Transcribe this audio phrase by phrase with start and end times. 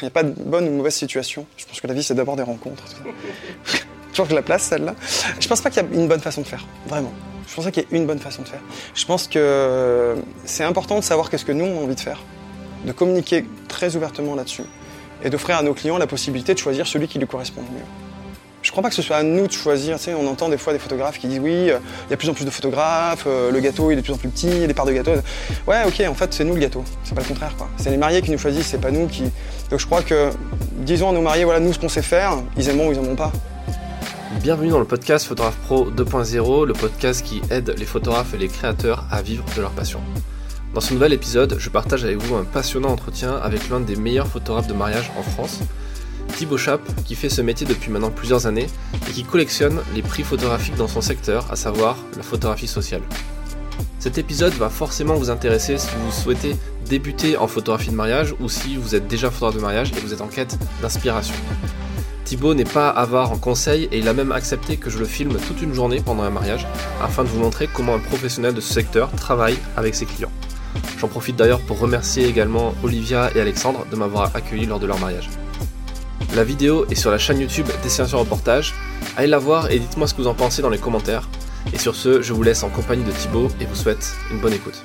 [0.00, 1.46] Il n'y a pas de bonne ou mauvaise situation.
[1.56, 2.82] Je pense que la vie, c'est d'abord des rencontres.
[4.10, 4.96] Toujours que je la place, celle-là.
[5.38, 7.12] Je pense pas qu'il y a une bonne façon de faire, vraiment.
[7.46, 8.58] Je pense pas qu'il y ait une bonne façon de faire.
[8.92, 12.18] Je pense que c'est important de savoir qu'est-ce que nous, on a envie de faire,
[12.84, 14.64] de communiquer très ouvertement là-dessus
[15.22, 17.84] et d'offrir à nos clients la possibilité de choisir celui qui lui correspond le mieux.
[18.62, 19.98] Je crois pas que ce soit à nous de choisir.
[19.98, 22.16] Tu sais, on entend des fois des photographes qui disent oui, euh, il y a
[22.16, 24.48] plus en plus de photographes, euh, le gâteau il est de plus en plus petit,
[24.48, 25.12] il y a des parts de gâteau.
[25.66, 26.82] Ouais, ok, en fait c'est nous le gâteau.
[27.04, 27.68] C'est pas le contraire quoi.
[27.76, 29.24] C'est les mariés qui nous choisissent, c'est pas nous qui.
[29.70, 30.30] Donc je crois que
[30.78, 33.16] disons à nos mariés voilà nous ce qu'on sait faire, ils aimeront ou ils aimeront
[33.16, 33.32] pas.
[34.42, 38.48] Bienvenue dans le podcast Photographe Pro 2.0, le podcast qui aide les photographes et les
[38.48, 40.00] créateurs à vivre de leur passion.
[40.74, 44.26] Dans ce nouvel épisode, je partage avec vous un passionnant entretien avec l'un des meilleurs
[44.26, 45.60] photographes de mariage en France,
[46.36, 48.66] Thibaut Chap, qui fait ce métier depuis maintenant plusieurs années
[49.08, 53.02] et qui collectionne les prix photographiques dans son secteur, à savoir la photographie sociale.
[54.04, 56.56] Cet épisode va forcément vous intéresser si vous souhaitez
[56.90, 60.12] débuter en photographie de mariage ou si vous êtes déjà photographe de mariage et vous
[60.12, 61.34] êtes en quête d'inspiration.
[62.26, 65.38] Thibaut n'est pas avare en conseil et il a même accepté que je le filme
[65.48, 66.66] toute une journée pendant un mariage
[67.02, 70.32] afin de vous montrer comment un professionnel de ce secteur travaille avec ses clients.
[70.98, 74.98] J'en profite d'ailleurs pour remercier également Olivia et Alexandre de m'avoir accueilli lors de leur
[74.98, 75.30] mariage.
[76.36, 78.74] La vidéo est sur la chaîne YouTube Destination Reportage.
[79.16, 81.26] Allez la voir et dites-moi ce que vous en pensez dans les commentaires.
[81.72, 84.52] Et sur ce, je vous laisse en compagnie de Thibaut et vous souhaite une bonne
[84.52, 84.82] écoute.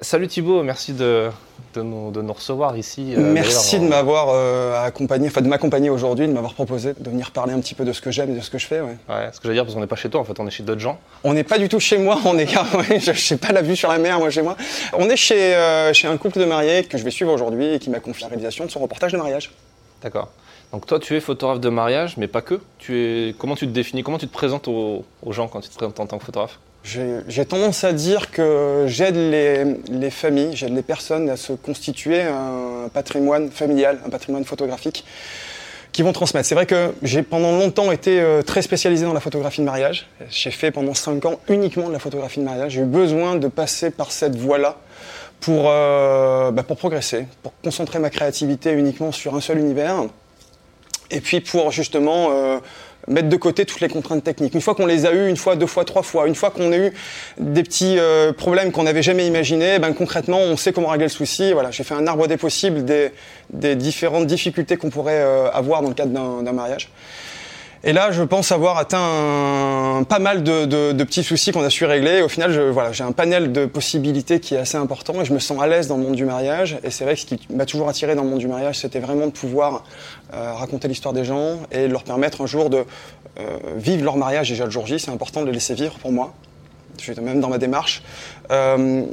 [0.00, 1.28] Salut Thibaut, merci de,
[1.74, 3.14] de, nous, recevoir ici.
[3.16, 7.32] Euh, merci de m'avoir euh, accompagné, enfin de m'accompagner aujourd'hui, de m'avoir proposé de venir
[7.32, 8.80] parler un petit peu de ce que j'aime et de ce que je fais.
[8.80, 10.46] Ouais, ouais ce que j'allais dire, parce qu'on n'est pas chez toi, en fait, on
[10.46, 10.98] est chez d'autres gens.
[11.22, 12.48] On n'est pas du tout chez moi, on est,
[12.98, 14.56] je sais pas la vue sur la mer, moi chez moi.
[14.94, 17.78] On est chez, euh, chez un couple de mariés que je vais suivre aujourd'hui et
[17.78, 19.50] qui m'a confié la réalisation de son reportage de mariage.
[20.02, 20.30] D'accord.
[20.72, 22.60] Donc toi, tu es photographe de mariage, mais pas que.
[22.78, 23.34] Tu es...
[23.36, 26.06] Comment tu te définis Comment tu te présentes aux, gens quand tu te présentes en
[26.06, 26.58] tant que photographe?
[26.82, 32.88] J'ai tendance à dire que j'aide les, familles, j'aide les personnes à se constituer un
[32.92, 35.04] patrimoine familial, un patrimoine photographique
[35.92, 36.48] qui vont transmettre.
[36.48, 40.08] C'est vrai que j'ai pendant longtemps été euh, très spécialisé dans la photographie de mariage.
[40.30, 42.72] J'ai fait pendant 5 ans uniquement de la photographie de mariage.
[42.72, 44.76] J'ai eu besoin de passer par cette voie-là
[45.40, 50.04] pour, euh, bah, pour progresser, pour concentrer ma créativité uniquement sur un seul univers
[51.10, 52.58] et puis pour justement euh,
[53.08, 54.54] mettre de côté toutes les contraintes techniques.
[54.54, 56.72] Une fois qu'on les a eues, une fois, deux fois, trois fois, une fois qu'on
[56.72, 56.92] a eu
[57.38, 61.10] des petits euh, problèmes qu'on n'avait jamais imaginés, ben concrètement, on sait comment régler le
[61.10, 61.52] souci.
[61.52, 65.88] Voilà, j'ai fait un arbre des possibles des, différentes difficultés qu'on pourrait euh, avoir dans
[65.88, 66.90] le cadre d'un mariage.
[67.82, 72.20] Et là, je pense avoir atteint pas mal de, petits soucis qu'on a su régler.
[72.20, 75.38] au final, je, j'ai un panel de possibilités qui est assez important et je me
[75.38, 76.78] sens à l'aise dans le monde du mariage.
[76.84, 79.00] Et c'est vrai que ce qui m'a toujours attiré dans le monde du mariage, c'était
[79.00, 79.84] vraiment de pouvoir
[80.34, 82.84] euh, raconter l'histoire des gens et leur permettre un jour de
[83.38, 84.98] euh, vivre leur mariage déjà le jour J.
[84.98, 86.34] C'est important de les laisser vivre pour moi.
[87.22, 88.02] Même dans ma démarche.
[88.50, 89.04] Euh,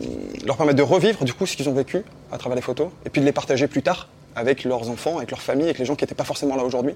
[0.45, 2.03] leur permettre de revivre du coup ce qu'ils ont vécu
[2.34, 5.31] à travers les photos et puis de les partager plus tard avec leurs enfants, avec
[5.31, 6.93] leurs familles, avec les gens qui n'étaient pas forcément là aujourd'hui.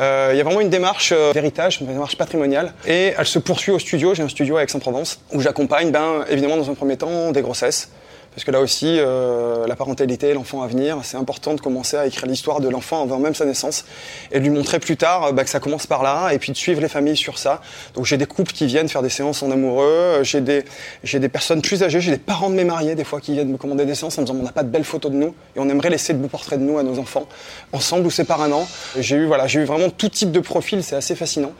[0.00, 3.38] Euh, il y a vraiment une démarche euh, héritage, une démarche patrimoniale, et elle se
[3.38, 4.14] poursuit au studio.
[4.14, 7.90] J'ai un studio à Aix-en-Provence où j'accompagne, ben, évidemment, dans un premier temps, des grossesses,
[8.36, 12.06] parce que là aussi, euh, la parentalité, l'enfant à venir, c'est important de commencer à
[12.06, 13.86] écrire l'histoire de l'enfant avant même sa naissance
[14.30, 16.56] et de lui montrer plus tard bah, que ça commence par là et puis de
[16.58, 17.62] suivre les familles sur ça.
[17.94, 20.66] Donc j'ai des couples qui viennent faire des séances en amoureux, j'ai des,
[21.02, 23.48] j'ai des personnes plus âgées, j'ai des parents de mes mariés des fois qui viennent
[23.48, 25.34] me commander des séances en me disant on n'a pas de belles photos de nous
[25.56, 27.26] et on aimerait laisser de beaux portraits de nous à nos enfants,
[27.72, 28.68] ensemble ou séparément.
[28.98, 31.52] J'ai eu, voilà, j'ai eu vraiment tout type de profil, c'est assez fascinant.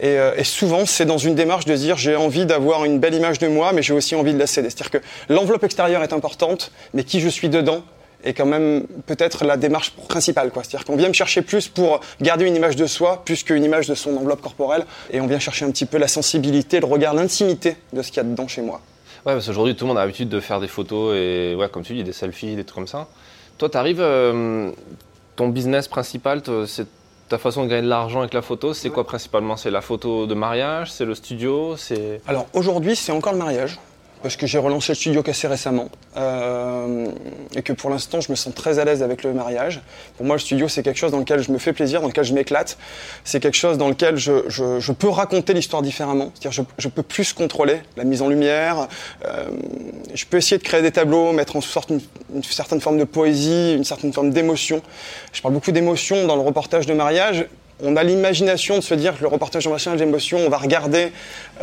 [0.00, 3.38] Et, euh, souvent, c'est dans une démarche de dire j'ai envie d'avoir une belle image
[3.38, 4.68] de moi, mais j'ai aussi envie de la céder.
[4.68, 6.12] C'est-à-dire que l'enveloppe extérieure est
[6.92, 7.82] mais qui je suis dedans
[8.24, 10.50] est quand même peut-être la démarche principale.
[10.54, 13.86] C'est-à-dire qu'on vient me chercher plus pour garder une image de soi, plus qu'une image
[13.86, 17.14] de son enveloppe corporelle, et on vient chercher un petit peu la sensibilité, le regard,
[17.14, 18.80] l'intimité de ce qu'il y a dedans chez moi.
[19.26, 21.82] Ouais, parce qu'aujourd'hui, tout le monde a l'habitude de faire des photos et, ouais, comme
[21.82, 23.08] tu dis, des selfies, des trucs comme ça.
[23.58, 24.70] Toi, tu arrives, euh,
[25.36, 26.86] ton business principal, c'est
[27.28, 29.56] ta façon de gagner de l'argent avec la photo, c'est quoi principalement?
[29.56, 33.78] C'est la photo de mariage C'est le studio C'est Alors aujourd'hui, c'est encore le mariage
[34.24, 37.08] parce que j'ai relancé le studio assez récemment euh,
[37.54, 39.82] et que pour l'instant je me sens très à l'aise avec le mariage.
[40.16, 42.24] Pour moi le studio c'est quelque chose dans lequel je me fais plaisir, dans lequel
[42.24, 42.78] je m'éclate.
[43.24, 46.32] C'est quelque chose dans lequel je peux raconter l'histoire différemment.
[46.32, 48.88] C'est-à-dire je, je, peux plus contrôler la mise en lumière.
[49.26, 49.44] Euh,
[50.14, 52.00] je peux essayer de créer des tableaux, mettre en sorte une,
[52.34, 54.80] une certaine forme de poésie, une certaine forme d'émotion.
[55.34, 57.44] Je parle beaucoup d'émotion dans le reportage de mariage
[57.82, 61.12] on a l'imagination de se dire que le reportage d'émotion, d'émotion, on va regarder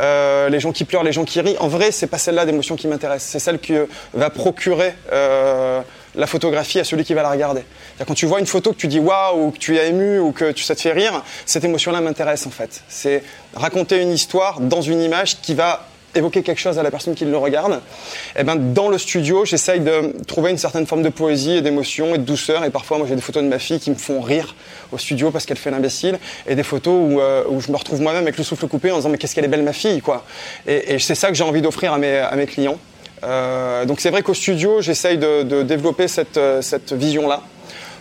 [0.00, 1.56] euh, les gens qui pleurent, les gens qui rient.
[1.58, 3.22] En vrai, c'est pas celle-là d'émotion qui m'intéresse.
[3.22, 3.74] C'est celle qui
[4.12, 5.80] va procurer euh,
[6.14, 7.62] la photographie à celui qui va la regarder.
[8.06, 10.32] Quand tu vois une photo que tu dis waouh, ou que tu es ému, ou
[10.32, 12.82] que ça te fait rire, cette émotion-là m'intéresse en fait.
[12.88, 13.22] C'est
[13.54, 17.24] raconter une histoire dans une image qui va évoquer quelque chose à la personne qui
[17.24, 17.72] le regarde.
[17.72, 21.62] Et eh ben dans le studio, j'essaye de trouver une certaine forme de poésie et
[21.62, 22.64] d'émotion et de douceur.
[22.64, 24.54] Et parfois, moi, j'ai des photos de ma fille qui me font rire
[24.92, 28.00] au studio parce qu'elle fait l'imbécile, et des photos où, euh, où je me retrouve
[28.00, 30.24] moi-même avec le souffle coupé en disant mais qu'est-ce qu'elle est belle ma fille, quoi.
[30.66, 32.78] Et, c'est ça que j'ai envie d'offrir à mes, à mes clients.
[33.24, 37.42] Euh, donc c'est vrai qu'au studio, j'essaye de, développer cette, euh, cette vision-là.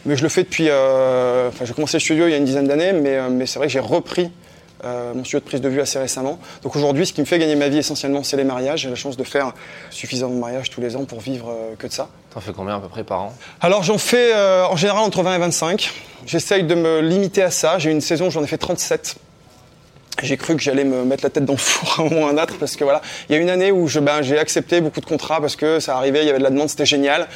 [0.06, 0.68] Mais je le fais depuis.
[0.68, 3.68] Enfin, j'ai commencé le studio il y a une dizaine d'années, mais, mais c'est vrai
[3.68, 4.32] que j'ai repris
[4.84, 6.40] euh, mon studio de prise de vue assez récemment.
[6.64, 8.82] Donc aujourd'hui, ce qui me fait gagner ma vie essentiellement, c'est les mariages.
[8.82, 9.54] J'ai la chance de faire
[9.90, 12.10] suffisamment de mariages tous les ans pour vivre euh, que de ça.
[12.34, 13.34] T'en fais combien à peu près par an?
[13.60, 15.92] Alors j'en fais euh, en général entre 20 et 25.
[16.26, 17.80] J'essaye de me limiter à ça.
[17.80, 19.16] J'ai une saison où j'en ai fait 37
[20.22, 22.30] j'ai cru que j'allais me mettre la tête dans le four à un moment ou
[22.30, 24.82] un autre parce que voilà, il y a une année où je, ben, j'ai accepté
[24.82, 27.28] beaucoup de contrats parce que ça arrivait, il y avait de la demande, c'était génial.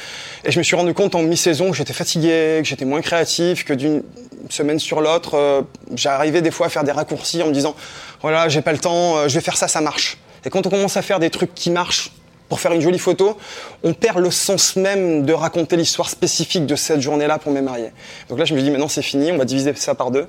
[0.44, 3.64] Et je me suis rendu compte en mi-saison que j'étais fatigué, que j'étais moins créatif,
[3.64, 4.02] que d'une
[4.50, 5.62] semaine sur l'autre, euh,
[5.94, 7.74] j'arrivais des fois à faire des raccourcis en me disant,
[8.22, 10.18] voilà, j'ai pas le temps, euh, je vais faire ça, ça marche.
[10.44, 12.12] Et quand on commence à faire des trucs qui marchent
[12.48, 13.36] pour faire une jolie photo,
[13.82, 17.90] on perd le sens même de raconter l'histoire spécifique de cette journée-là pour mes mariés.
[18.28, 20.28] Donc là, je me dis, maintenant c'est fini, on va diviser ça par deux.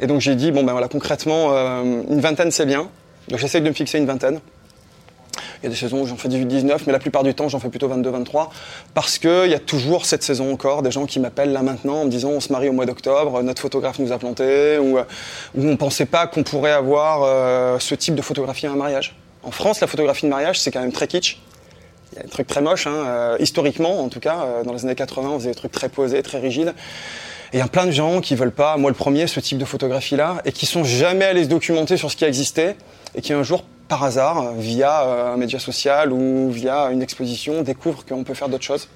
[0.00, 2.88] Et donc j'ai dit, bon ben voilà, concrètement, euh, une vingtaine c'est bien.
[3.28, 4.40] Donc j'essaye de me fixer une vingtaine.
[5.62, 7.58] Il y a des saisons où j'en fais 18-19, mais la plupart du temps j'en
[7.58, 8.48] fais plutôt 22-23,
[8.92, 12.04] parce qu'il y a toujours cette saison encore des gens qui m'appellent là maintenant en
[12.04, 15.04] me disant on se marie au mois d'octobre, notre photographe nous a planté, ou, euh,
[15.54, 18.76] ou on ne pensait pas qu'on pourrait avoir euh, ce type de photographie à un
[18.76, 19.16] mariage.
[19.42, 21.38] En France, la photographie de mariage, c'est quand même très kitsch.
[22.14, 24.72] Il y a des trucs très moches, hein, euh, historiquement en tout cas, euh, dans
[24.72, 26.72] les années 80, on faisait des trucs très posés, très rigides.
[27.54, 29.58] Et il y a plein de gens qui veulent pas, moi le premier, ce type
[29.58, 32.74] de photographie-là, et qui sont jamais allés se documenter sur ce qui a existé,
[33.14, 37.62] et qui un jour, par hasard, via euh, un média social ou via une exposition,
[37.62, 38.88] découvrent qu'on peut faire d'autres choses.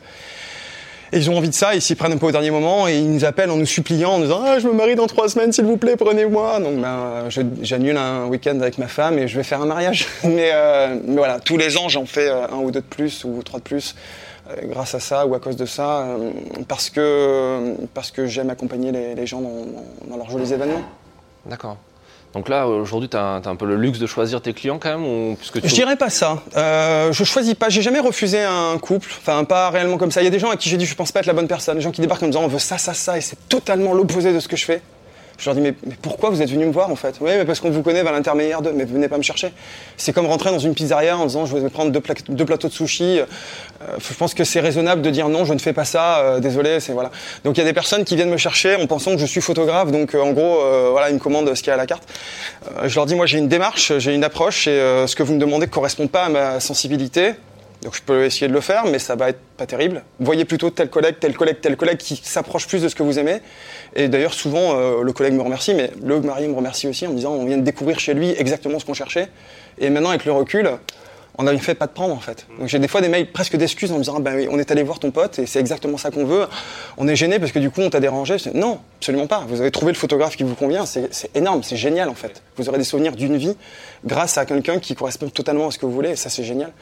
[1.13, 2.99] Et ils ont envie de ça, ils s'y prennent un peu au dernier moment, et
[2.99, 5.29] ils nous appellent en nous suppliant, en nous disant ah, je me marie dans trois
[5.29, 6.59] semaines, s'il vous plaît, prenez-moi.
[6.59, 10.07] Donc ben, je- j'annule un week-end avec ma femme et je vais faire un mariage.
[10.25, 13.23] Mais, euh, mais voilà, tous les ans, j'en fais euh, un ou deux de plus
[13.25, 13.95] ou trois de plus.
[14.51, 16.31] Euh, grâce à ça ou à cause de ça, euh,
[16.67, 19.67] parce que, parce que j'aime accompagner les, les gens dans,
[20.09, 20.83] dans leurs jolis événements.
[21.47, 21.77] D'accord.
[22.35, 25.05] Donc là, aujourd'hui, tu as, un peu le luxe de choisir tes clients quand même
[25.05, 25.69] ou, puisque tu...
[25.69, 26.43] Je dirais pas ça.
[26.57, 27.71] Euh, je choisis pas.
[27.71, 29.11] J'ai jamais refusé un couple.
[29.19, 30.21] Enfin, pas réellement comme ça.
[30.21, 31.49] Il y a des gens à qui j'ai dit je pense pas être la bonne
[31.49, 31.77] personne.
[31.77, 33.95] Des gens qui débarquent en me disant on veut ça, ça, ça, et c'est totalement
[33.95, 34.83] l'opposé de ce que je fais.
[35.39, 37.15] Je leur dis mais, mais pourquoi vous êtes venu me voir en fait?
[37.21, 38.73] Oui, mais parce qu'on vous connaît vers l'intermédiaire d'eux.
[38.75, 39.53] Mais venez pas me chercher.
[39.97, 42.67] C'est comme rentrer dans une pizzeria en disant je vais prendre deux, pla- deux plateaux
[42.67, 43.21] de sushi.
[43.21, 43.27] Euh,
[43.99, 46.19] je pense que c'est raisonnable de dire non, je ne fais pas ça.
[46.19, 47.13] euh, désolé, c'est voilà.
[47.45, 49.41] Donc il y a des personnes qui viennent me chercher en pensant que je suis
[49.41, 49.93] photographe.
[49.93, 50.59] Donc euh, en gros,
[50.91, 52.03] voilà, ils me commandent ce qu'il y a à la carte.
[52.85, 54.77] Je leur dis moi j'ai une démarche, j'ai une approche et
[55.07, 57.35] ce que vous me demandez ne correspond pas à ma sensibilité.
[57.83, 60.03] Donc je peux essayer de le faire, mais ça va être pas terrible.
[60.19, 63.19] Voyez plutôt tel collègue, tel collègue, tel collègue qui s'approche plus de ce que vous
[63.19, 63.41] aimez.
[63.95, 67.11] Et d'ailleurs souvent euh, le collègue me remercie, mais le mari me remercie aussi en
[67.11, 69.29] me disant on vient de découvrir chez lui exactement ce qu'on cherchait.
[69.79, 70.71] Et maintenant avec le recul,
[71.39, 72.47] on a fait pas de prendre en fait.
[72.59, 74.59] Donc j'ai des fois des mails presque d'excuses en me disant ah ben oui, on
[74.59, 76.47] est allé voir ton pote et c'est exactement ça qu'on veut.
[76.97, 78.37] On est gêné parce que du coup on t'a dérangé.
[78.55, 79.45] Non, absolument pas.
[79.49, 82.43] Vous avez trouvé le photographe qui vous convient, c'est c'est énorme, c'est génial en fait.
[82.57, 83.57] Vous aurez des souvenirs d'une vie
[84.05, 86.73] grâce à quelqu'un qui correspond totalement à ce que vous voulez et ça c'est génial.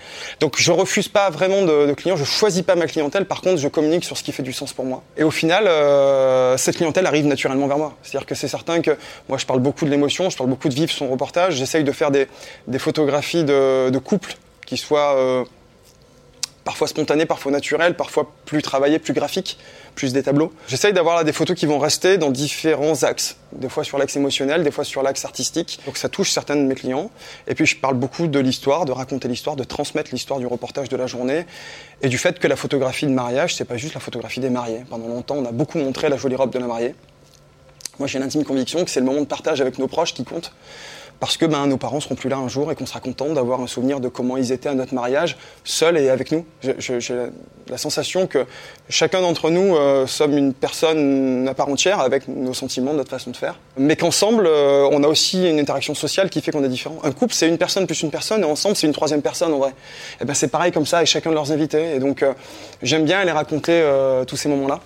[0.40, 3.26] Donc je refuse pas vraiment de, de clients, je choisis pas ma clientèle.
[3.26, 5.02] Par contre, je communique sur ce qui fait du sens pour moi.
[5.18, 7.94] Et au final, euh, cette clientèle arrive naturellement vers moi.
[8.02, 8.96] C'est-à-dire que c'est certain que
[9.28, 11.56] moi je parle beaucoup de l'émotion, je parle beaucoup de vivre son reportage.
[11.56, 12.26] J'essaye de faire des,
[12.68, 14.36] des photographies de, de couple
[14.66, 15.44] qui soient euh,
[16.66, 19.56] parfois spontanées, parfois naturelles, parfois plus travaillées, plus graphiques,
[19.94, 20.52] plus des tableaux.
[20.66, 24.64] J'essaye d'avoir des photos qui vont rester dans différents axes, des fois sur l'axe émotionnel,
[24.64, 25.78] des fois sur l'axe artistique.
[25.86, 27.12] Donc ça touche certains de mes clients.
[27.46, 30.88] Et puis je parle beaucoup de l'histoire, de raconter l'histoire, de transmettre l'histoire du reportage
[30.88, 31.46] de la journée
[32.02, 34.82] et du fait que la photographie de mariage, c'est pas juste la photographie des mariés.
[34.90, 36.94] Pendant longtemps, on a beaucoup montré la jolie robe de la mariée.
[38.00, 40.52] Moi, j'ai l'intime conviction que c'est le moment de partage avec nos proches qui compte.
[41.20, 43.60] Parce que ben, nos parents seront plus là un jour et qu'on sera content d'avoir
[43.60, 46.44] un souvenir de comment ils étaient à notre mariage, seuls et avec nous.
[46.60, 47.14] J'ai
[47.68, 48.46] la, sensation que
[48.88, 53.30] chacun d'entre nous euh, sommes une personne à part entière avec nos sentiments, notre façon
[53.30, 53.58] de faire.
[53.78, 56.98] Mais qu'ensemble, euh, on a aussi une interaction sociale qui fait qu'on est différent.
[57.02, 59.58] Un couple, c'est une personne plus une personne, et ensemble, c'est une troisième personne en
[59.58, 59.72] vrai.
[60.20, 61.94] Et ben, c'est pareil comme ça avec chacun de leurs invités.
[61.94, 62.34] Et donc, euh,
[62.82, 63.82] j'aime bien les raconter
[64.26, 64.80] tous ces moments-là.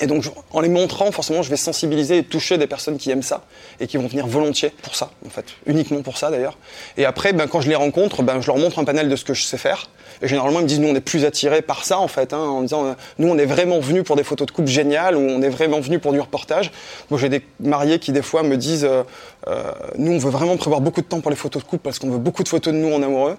[0.00, 3.22] Et donc, en les montrant, forcément, je vais sensibiliser et toucher des personnes qui aiment
[3.22, 3.44] ça
[3.80, 6.58] et qui vont venir volontiers pour ça, en fait, uniquement pour ça d'ailleurs.
[6.98, 9.24] Et après, ben, quand je les rencontre, ben, je leur montre un panel de ce
[9.24, 9.88] que je sais faire.
[10.20, 12.38] Et généralement, ils me disent, nous, on est plus attirés par ça, en fait, hein,
[12.38, 15.20] en disant, euh, nous, on est vraiment venus pour des photos de couple géniales ou
[15.20, 16.72] on est vraiment venus pour du reportage.
[17.10, 19.02] Moi, j'ai des mariés qui, des fois, me disent, euh,
[19.48, 21.98] euh, nous, on veut vraiment prévoir beaucoup de temps pour les photos de couple parce
[21.98, 23.36] qu'on veut beaucoup de photos de nous en amoureux.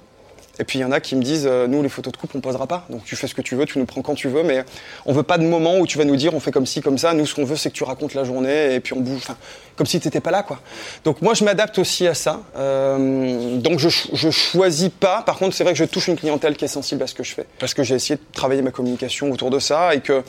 [0.60, 2.38] Et puis il y en a qui me disent, euh, nous les photos de couple
[2.38, 4.28] on posera pas, donc tu fais ce que tu veux, tu nous prends quand tu
[4.28, 4.64] veux, mais
[5.06, 6.98] on veut pas de moment où tu vas nous dire on fait comme ci, comme
[6.98, 7.14] ça.
[7.14, 9.38] Nous ce qu'on veut c'est que tu racontes la journée et puis on bouge, enfin,
[9.76, 10.60] comme si tu n'étais pas là quoi.
[11.04, 12.42] Donc moi je m'adapte aussi à ça.
[12.58, 15.22] Euh, donc je, je choisis pas.
[15.22, 17.24] Par contre c'est vrai que je touche une clientèle qui est sensible à ce que
[17.24, 20.24] je fais, parce que j'ai essayé de travailler ma communication autour de ça et que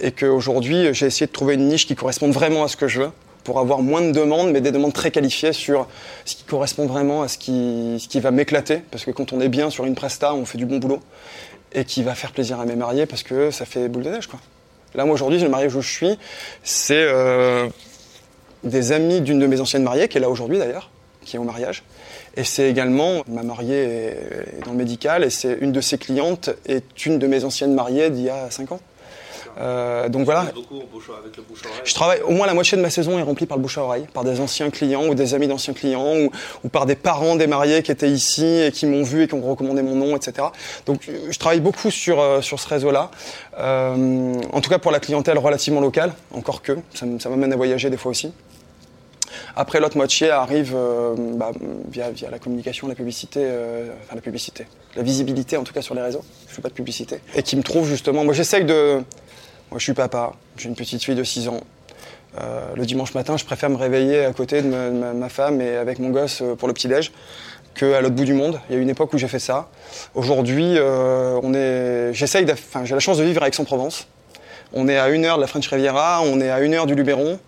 [0.00, 3.02] et qu'aujourd'hui j'ai essayé de trouver une niche qui corresponde vraiment à ce que je
[3.02, 3.10] veux
[3.44, 5.86] pour avoir moins de demandes, mais des demandes très qualifiées sur
[6.24, 8.82] ce qui correspond vraiment à ce qui, va m'éclater.
[8.90, 11.00] Parce que quand on est bien sur une presta, on fait du bon boulot.
[11.72, 14.26] Et qui va faire plaisir à mes mariés parce que ça fait boule de neige.
[14.26, 14.40] Quoi.
[14.94, 16.18] Là, moi, aujourd'hui, le mariage où je suis,
[16.64, 17.68] c'est euh,
[18.64, 20.90] des amis d'une de mes anciennes mariées, qui est là aujourd'hui d'ailleurs,
[21.24, 21.84] qui est au mariage.
[22.36, 26.50] Et c'est également, ma mariée est dans le médical, et c'est une de ses clientes
[26.66, 28.80] est une de mes anciennes mariées d'il y a 5 ans.
[29.60, 30.46] Euh, donc voilà.
[31.84, 33.82] Je travaille, au moins la moitié de ma saison est remplie par le bouche à
[33.82, 36.16] oreille, par des anciens clients ou des amis d'anciens clients
[36.64, 39.34] ou, par des parents des mariés qui étaient ici et qui m'ont vu et qui
[39.34, 40.48] ont recommandé mon nom, etc.
[40.86, 43.10] Donc je travaille beaucoup sur, euh, sur ce réseau-là.
[43.58, 47.90] Euh, en tout cas pour la clientèle relativement locale, encore que, ça, m'amène à voyager
[47.90, 48.32] des fois aussi.
[49.54, 50.76] Après, l'autre moitié arrive
[51.36, 51.52] bah,
[51.90, 53.46] via, via, la communication, la publicité,
[54.02, 56.22] enfin la publicité, la visibilité en tout cas sur les réseaux.
[56.48, 57.20] Je fais pas de publicité.
[57.36, 58.24] Et qui me trouve justement.
[58.24, 59.02] Moi, j'essaye de,
[59.70, 61.60] moi, je suis papa, j'ai une petite fille de 6 ans.
[62.40, 66.00] Euh, le dimanche matin, je préfère me réveiller à côté de ma, femme et avec
[66.00, 67.12] mon gosse euh, pour le petit-déj
[67.74, 68.58] qu'à l'autre bout du monde.
[68.68, 69.68] Il y a une époque où j'ai fait ça.
[70.16, 74.08] Aujourd'hui, euh, j'ai la chance de vivre à Aix-en-Provence.
[74.72, 76.96] On est à une heure de la French Riviera, on est à une heure du
[76.96, 77.38] Luberon.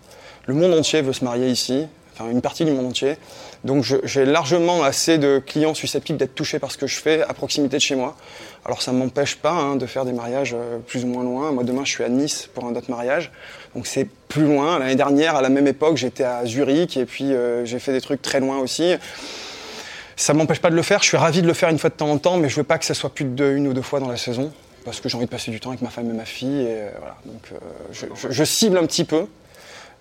[0.45, 3.17] Le monde entier veut se marier ici, enfin une partie du monde entier.
[3.63, 7.33] Donc j'ai largement assez de clients susceptibles d'être touchés par ce que je fais à
[7.33, 8.17] proximité de chez moi.
[8.65, 11.51] Alors ça ne m'empêche pas hein, de faire des mariages euh, plus ou moins loin.
[11.51, 13.31] Moi demain je suis à Nice pour un autre mariage,
[13.73, 14.79] donc c'est plus loin.
[14.79, 18.01] L'année dernière à la même époque j'étais à Zurich et puis euh, j'ai fait des
[18.01, 18.95] trucs très loin aussi.
[20.17, 21.01] Ça m'empêche pas de le faire.
[21.01, 22.63] Je suis ravi de le faire une fois de temps en temps, mais je veux
[22.63, 24.51] pas que ça soit plus de une ou deux fois dans la saison
[24.83, 26.65] parce que j'ai envie de passer du temps avec ma femme et ma fille.
[26.67, 26.89] Euh.
[27.25, 27.53] Donc
[28.29, 29.25] je cible un petit peu.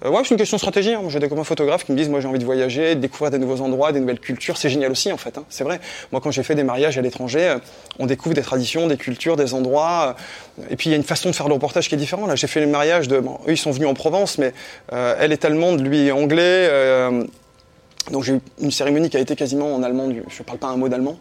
[0.04, 0.94] Euh, ouais, c'est une question de stratégie.
[0.94, 1.02] Hein.
[1.08, 3.38] J'ai des copains photographes qui me disent, moi j'ai envie de voyager, de découvrir des
[3.38, 4.56] nouveaux endroits, des nouvelles cultures.
[4.56, 5.38] C'est génial aussi en fait.
[5.38, 5.44] Hein.
[5.48, 5.80] C'est vrai.
[6.10, 7.58] Moi quand j'ai fait des mariages à l'étranger, euh,
[7.98, 10.16] on découvre des traditions, des cultures, des endroits.
[10.60, 12.28] Euh, et puis il y a une façon de faire le reportage qui est différente.
[12.28, 14.52] Là j'ai fait le mariage de, eux ils sont venus en Provence, mais
[14.90, 16.68] elle est allemande, lui est anglais.
[18.10, 20.08] donc j'ai eu une cérémonie qui a été quasiment en allemand.
[20.28, 21.18] Je parle pas un mot d'allemand.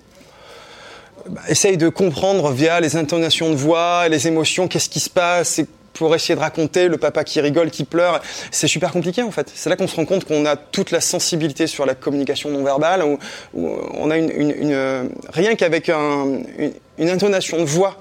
[1.29, 5.61] Bah, essaye de comprendre via les intonations de voix, les émotions, qu'est-ce qui se passe,
[5.93, 8.21] pour essayer de raconter le papa qui rigole, qui pleure.
[8.51, 9.51] C'est super compliqué en fait.
[9.53, 12.63] C'est là qu'on se rend compte qu'on a toute la sensibilité sur la communication non
[12.63, 13.17] verbale, où,
[13.53, 17.97] on a une, rien qu'avec une, intonation de voix.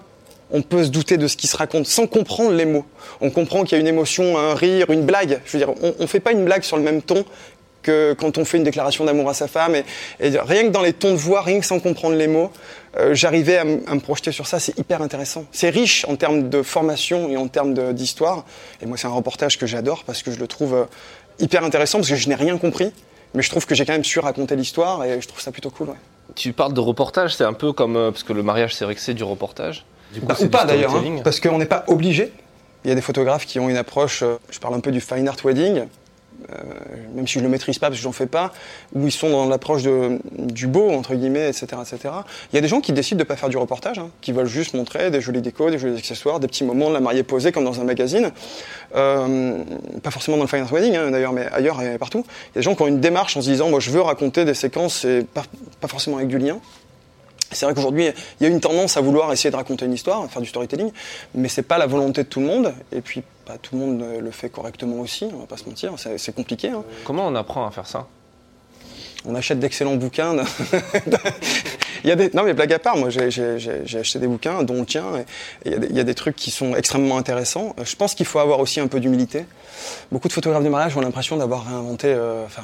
[0.52, 2.84] On peut se douter de ce qui se raconte sans comprendre les mots.
[3.20, 5.40] On comprend qu'il y a une émotion, un rire, une blague.
[5.44, 7.24] Je veux dire, on, ne fait pas une blague sur le même ton
[7.82, 9.76] que quand on fait une déclaration d'amour à sa femme.
[9.76, 9.84] Et,
[10.20, 12.50] rien que dans les tons de voix, rien que sans comprendre les mots,
[12.96, 14.58] euh, j'arrivais à, me projeter sur ça.
[14.58, 15.44] C'est hyper intéressant.
[15.52, 18.44] C'est riche en termes de formation et en termes d'histoire.
[18.82, 20.84] Et moi, c'est un reportage que j'adore parce que je le trouve euh,
[21.38, 22.92] hyper intéressant parce que je n'ai rien compris.
[23.34, 25.70] Mais je trouve que j'ai quand même su raconter l'histoire et je trouve ça plutôt
[25.70, 25.90] cool.
[25.90, 25.96] Ouais.
[26.34, 27.96] Tu parles de reportage, c'est un peu comme.
[27.96, 29.84] Euh, parce que le mariage, c'est vrai que c'est du reportage.
[30.12, 32.32] Du coup, bah, ou pas d'ailleurs, hein, parce qu'on n'est pas obligé.
[32.84, 35.28] Il y a des photographes qui ont une approche, je parle un peu du fine
[35.28, 35.84] art wedding,
[37.14, 38.52] même si je le maîtrise pas parce que j'en fais pas,
[38.94, 42.14] où ils sont dans l'approche du beau entre guillemets, etc., etc.
[42.52, 44.46] Il y a des gens qui décident de pas faire du reportage, hein, qui veulent
[44.46, 47.52] juste montrer des jolis décos, des jolis accessoires, des petits moments de la mariée posée
[47.52, 48.32] comme dans un magazine.
[48.96, 49.62] Euh,
[50.02, 52.24] pas forcément dans le finance wedding hein, d'ailleurs, mais ailleurs et partout.
[52.26, 54.00] Il y a des gens qui ont une démarche en se disant, moi je veux
[54.00, 55.44] raconter des séquences et pas,
[55.80, 56.58] pas forcément avec du lien.
[57.52, 58.08] C'est vrai qu'aujourd'hui,
[58.40, 60.92] il y a une tendance à vouloir essayer de raconter une histoire, faire du storytelling,
[61.34, 62.72] mais c'est pas la volonté de tout le monde.
[62.92, 65.94] Et puis, pas tout le monde le fait correctement aussi, on va pas se mentir,
[66.16, 66.68] c'est compliqué.
[66.68, 66.84] Hein.
[67.04, 68.06] Comment on apprend à faire ça?
[69.26, 70.34] On achète d'excellents bouquins.
[72.04, 72.30] il y a des...
[72.32, 73.26] Non mais blague à part, moi j'ai
[73.98, 75.04] acheté des bouquins, dont le tien,
[75.64, 77.74] et il y, a des trucs qui sont extrêmement intéressants.
[77.82, 79.44] Je pense qu'il faut avoir aussi un peu d'humilité.
[80.10, 82.62] Beaucoup de photographes de mariage ont l'impression d'avoir réinventé, euh, enfin,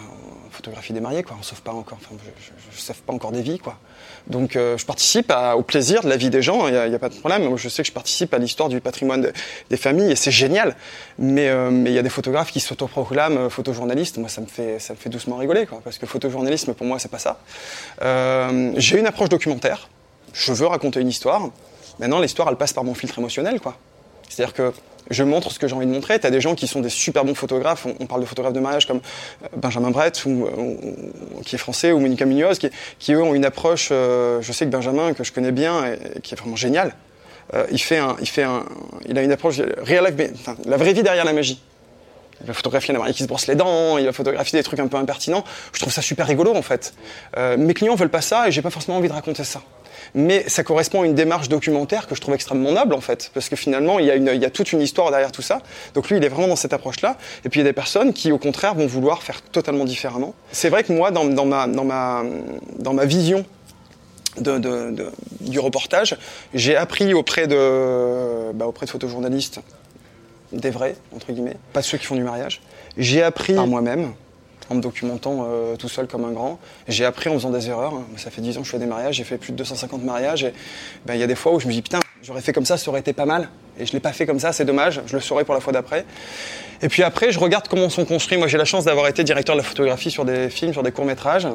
[0.50, 1.36] photographie des mariés, quoi.
[1.38, 3.78] On sauve pas encore, enfin, je, je, sauve pas encore des vies, quoi.
[4.26, 7.08] Donc euh, je participe au plaisir de la vie des gens, il n'y a, pas
[7.08, 7.44] de problème.
[7.44, 9.32] Moi, je sais que je participe à l'histoire du patrimoine
[9.70, 10.76] des familles et c'est génial.
[11.18, 14.18] Mais euh, mais il y a des photographes qui s'autoproclament euh, photojournalistes.
[14.18, 16.98] Moi, ça me fait ça me fait doucement rigoler, quoi, parce que photojournalisme pour moi
[16.98, 17.40] c'est pas ça.
[18.76, 19.88] J'ai une approche documentaire.
[20.32, 21.50] Je veux raconter une histoire.
[21.98, 23.76] Maintenant, l'histoire elle passe par mon filtre émotionnel, quoi.
[24.28, 24.72] C'est-à-dire que
[25.10, 26.18] je montre ce que j'ai envie de montrer.
[26.18, 27.86] Tu as des gens qui sont des super bons photographes.
[28.00, 29.00] On, parle de photographes de mariage comme
[29.44, 30.24] euh, Benjamin Brett,
[31.44, 32.58] qui est français, ou Monica Munoz,
[32.98, 33.88] qui, eux ont une approche.
[33.92, 36.94] Euh, je sais que Benjamin, que je connais bien, et, qui est vraiment génial.
[37.54, 38.64] Euh, il fait un, il fait un,
[39.06, 41.62] il a une approche real enfin, la vraie vie derrière la magie.
[42.40, 44.80] Il va photographier la mariée qui se brosse les dents, il va photographier des trucs
[44.80, 45.44] un peu impertinents.
[45.72, 46.92] Je trouve ça super rigolo en fait.
[47.56, 49.62] mes clients veulent pas ça et j'ai pas forcément envie de raconter ça.
[50.14, 53.48] Mais ça correspond à une démarche documentaire que je trouve extrêmement noble en fait, parce
[53.48, 55.60] que finalement il y, a toute une histoire derrière tout ça.
[55.94, 57.16] Donc lui, il est vraiment dans cette approche-là.
[57.44, 60.34] Et puis il y a des personnes qui, au contraire, vont vouloir faire totalement différemment.
[60.52, 63.44] C'est vrai que moi, dans, ma, vision
[64.38, 66.16] du reportage,
[66.54, 69.60] j'ai appris auprès de, bah, auprès de photojournalistes,
[70.52, 72.60] des vrais, entre guillemets, pas ceux qui font du mariage.
[72.96, 74.12] J'ai appris par moi-même,
[74.70, 76.58] en me documentant euh, tout seul comme un grand.
[76.88, 77.94] J'ai appris en faisant des erreurs.
[78.16, 80.46] Ça fait 10 ans que je fais des mariages, j'ai fait plus de 250 mariages.
[81.04, 82.76] Ben, il y a des fois où je me dis, putain, j'aurais fait comme ça,
[82.76, 83.48] ça aurait été pas mal.
[83.78, 85.00] Et je l'ai pas fait comme ça, c'est dommage.
[85.06, 86.04] Je le saurai pour la fois d'après.
[86.82, 88.38] Et puis après, je regarde comment sont construits.
[88.38, 90.92] Moi, j'ai la chance d'avoir été directeur de la photographie sur des films, sur des
[90.92, 91.48] courts-métrages.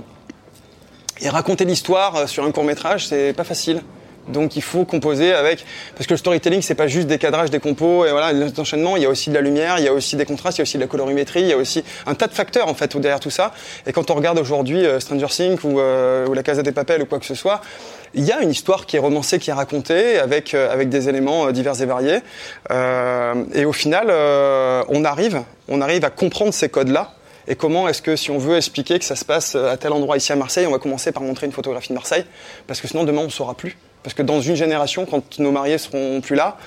[1.20, 3.82] Et raconter l'histoire euh, sur un court-métrage, c'est pas facile.
[4.28, 7.60] Donc il faut composer avec parce que le storytelling c'est pas juste des cadrages, des
[7.60, 8.96] compos et voilà l'enchaînement.
[8.98, 10.64] Il y a aussi de la lumière, il y a aussi des contrastes, il y
[10.64, 12.96] a aussi de la colorimétrie, il y a aussi un tas de facteurs en fait
[12.98, 13.52] derrière tout ça.
[13.88, 17.02] Et quand on regarde aujourd'hui euh, Stranger Things ou, euh, ou La Casa des Papel
[17.02, 17.62] ou quoi que ce soit,
[18.14, 21.10] il y a une histoire qui est romancée, qui est racontée avec euh, avec des
[21.10, 22.20] éléments divers et variés.
[23.54, 24.08] Et au final,
[24.90, 27.14] on arrive, on arrive à comprendre ces codes là.
[27.48, 30.18] Et comment est-ce que si on veut expliquer que ça se passe à tel endroit
[30.18, 32.24] ici à Marseille, on va commencer par montrer une photographie de Marseille,
[32.68, 33.78] parce que sinon demain on saura plus.
[34.04, 36.58] Parce que dans une génération, quand nos mariés seront plus là,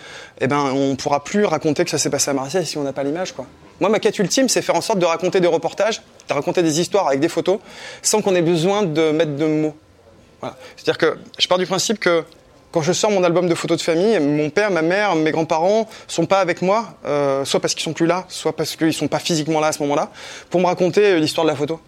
[0.41, 2.93] eh ben, on pourra plus raconter que ça s'est passé à Marseille si on n'a
[2.93, 3.47] pas l'image, quoi.
[3.81, 6.81] Moi, ma quête ultime, c'est faire en sorte de raconter des reportages, de raconter des
[6.81, 7.59] histoires avec des photos,
[8.03, 9.75] sans qu'on ait besoin de mettre de mots.
[10.77, 12.23] C'est-à-dire que je pars du principe que
[12.71, 15.89] quand je sors mon album de photos de famille, mon père, ma mère, mes grands-parents
[16.07, 19.09] sont pas avec moi, euh, soit parce qu'ils sont plus là, soit parce qu'ils sont
[19.09, 20.11] pas physiquement là à ce moment-là,
[20.51, 21.81] pour me raconter l'histoire de la photo.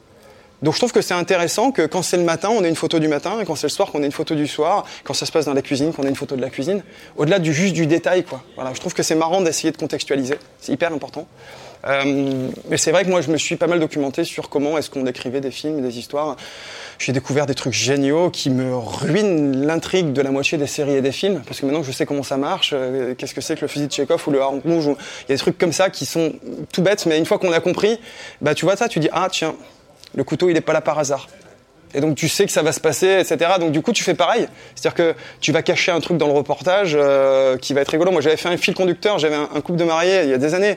[0.62, 2.98] Donc je trouve que c'est intéressant que quand c'est le matin, on ait une photo
[2.98, 5.26] du matin, et quand c'est le soir, qu'on ait une photo du soir, quand ça
[5.26, 6.82] se passe dans la cuisine, qu'on ait une photo de la cuisine,
[7.16, 8.42] au-delà du juste du détail, quoi.
[8.54, 11.26] Voilà, je trouve que c'est marrant d'essayer de contextualiser, c'est hyper important.
[11.86, 14.90] Euh, mais c'est vrai que moi, je me suis pas mal documenté sur comment est-ce
[14.90, 16.36] qu'on décrivait des films, des histoires.
[16.98, 21.02] J'ai découvert des trucs géniaux qui me ruinent l'intrigue de la moitié des séries et
[21.02, 23.60] des films, parce que maintenant je sais comment ça marche, euh, qu'est-ce que c'est que
[23.60, 25.72] le fusil de Chekhov ou le hareng rouge, ou- il y a des trucs comme
[25.74, 26.32] ça qui sont
[26.72, 28.00] tout bêtes, mais une fois qu'on a compris,
[28.40, 29.54] bah tu vois ça, tu dis ah tiens,
[30.16, 31.28] le couteau il n'est pas là par hasard.
[31.94, 33.52] Et donc tu sais que ça va se passer, etc.
[33.60, 34.48] Donc du coup tu fais pareil.
[34.74, 38.10] C'est-à-dire que tu vas cacher un truc dans le reportage euh, qui va être rigolo.
[38.10, 40.54] Moi j'avais fait un fil conducteur, j'avais un, couple de mariés il y a des
[40.54, 40.76] années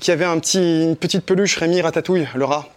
[0.00, 2.68] qui avait un petit, une petite peluche Rémi Ratatouille, le rat.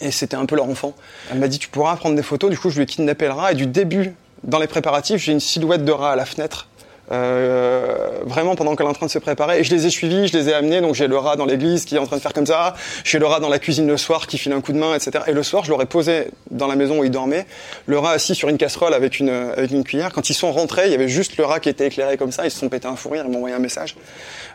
[0.00, 0.94] Et c'était un peu leur enfant.
[1.30, 2.50] Elle m'a dit tu pourras prendre des photos.
[2.50, 5.32] Du coup je lui ai kidnappé le rat et du début dans les préparatifs j'ai
[5.32, 6.68] une silhouette de rat à la fenêtre.
[7.10, 10.28] Euh, vraiment pendant qu'elle est en train de se préparer et je les ai suivis,
[10.28, 10.80] je les ai amenés.
[10.80, 13.18] Donc j'ai le rat dans l'église qui est en train de faire comme ça, j'ai
[13.18, 15.32] le rat dans la cuisine le soir qui file un coup de main etc et
[15.32, 17.46] le soir je l'aurais posé dans la maison où il dormait,
[17.86, 20.94] le rat assis sur une casserole avec une, cuillère, quand ils sont rentrés il y
[20.94, 23.10] avait juste le rat qui était éclairé comme ça, ils se sont pété un fou
[23.10, 23.96] rire, ils m'ont envoyé un message.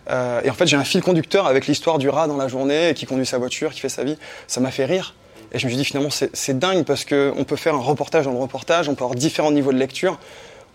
[0.10, 2.94] Euh, et en fait j'ai un fil conducteur avec l'histoire du rat dans la journée
[2.96, 5.16] qui conduit sa voiture, qui fait sa vie, ça m'a fait rire.
[5.54, 8.26] Et je me suis dit finalement c'est dingue parce que on peut faire un reportage
[8.26, 10.20] dans le reportage, on peut avoir différents niveaux de lecture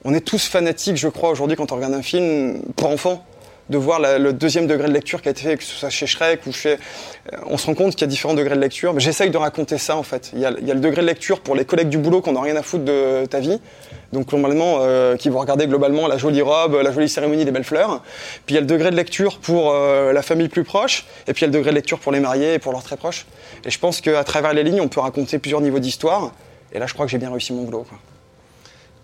[0.05, 3.25] on est tous fanatiques, je crois, aujourd'hui, quand on regarde un film pour enfants,
[3.69, 6.07] de voir le deuxième degré de lecture qui a été fait, que ce soit chez
[6.07, 6.73] Shrek ou chez.
[7.33, 8.99] euh, On se rend compte qu'il y a différents degrés de lecture.
[8.99, 10.31] J'essaye de raconter ça, en fait.
[10.33, 12.57] Il y, a, le degré de lecture pour les collègues du boulot qui n'ont rien
[12.57, 13.61] à foutre de ta vie.
[14.15, 17.63] Donc, globalement, euh, qui vont regarder globalement la jolie robe, la jolie cérémonie, les belles
[17.63, 18.03] fleurs.
[18.47, 21.05] Puis il y a le degré de lecture pour euh, la famille plus proche.
[21.27, 22.83] Et puis il y a le degré de lecture pour les mariés et pour leurs
[22.83, 23.27] très proches.
[23.67, 26.33] Et je pense qu'à travers les lignes, on peut raconter plusieurs niveaux d'histoire.
[26.73, 27.85] Et là, je crois que j'ai bien réussi mon boulot.
[27.87, 27.99] Quoi.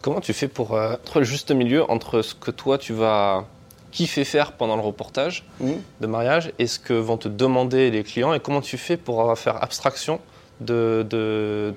[0.04, 3.46] Comment tu fais pour euh, trouver le juste milieu entre ce que toi tu vas
[3.90, 8.34] kiffer faire pendant le reportage de mariage et ce que vont te demander les clients
[8.34, 10.20] et comment tu fais pour euh, faire abstraction
[10.60, 11.72] de de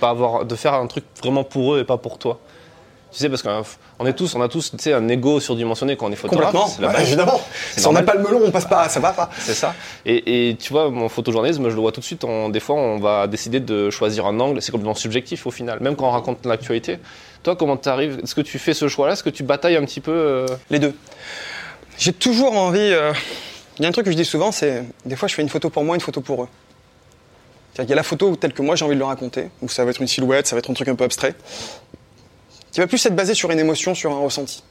[0.00, 2.38] pas avoir de faire un truc vraiment pour eux et pas pour toi?
[3.10, 6.06] Tu sais parce qu'on est tous on a tous tu sais un ego surdimensionné quand
[6.06, 7.02] on est photographe Complètement, base.
[7.08, 7.40] évidemment.
[7.76, 9.30] Si on n'a pas le melon, on passe pas, ça va pas.
[9.38, 9.74] C'est ça.
[10.06, 12.24] Et, et tu vois, mon photojournalisme, je le vois tout de suite.
[12.24, 14.60] On, des fois, on va décider de choisir un angle.
[14.62, 16.98] C'est complètement subjectif au final, même quand on raconte l'actualité.
[17.44, 19.12] Toi, comment tu arrives Est-ce que tu fais ce choix-là?
[19.12, 20.94] Est-ce que tu batailles un petit peu euh, Les deux?
[21.98, 22.78] J'ai toujours envie.
[22.80, 23.12] euh,
[23.78, 25.50] Il y a un truc que je dis souvent, c'est des fois je fais une
[25.50, 26.48] photo pour moi, une photo pour eux.
[27.74, 29.84] Qu'il y a la photo telle que moi j'ai envie de le raconter, où ça
[29.84, 31.34] va être une silhouette, ça va être un truc un peu abstrait,
[32.72, 34.62] qui va plus être basé sur une émotion, sur un ressenti.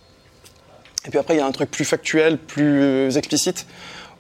[1.06, 3.68] Et puis après, il y a un truc plus factuel, plus explicite,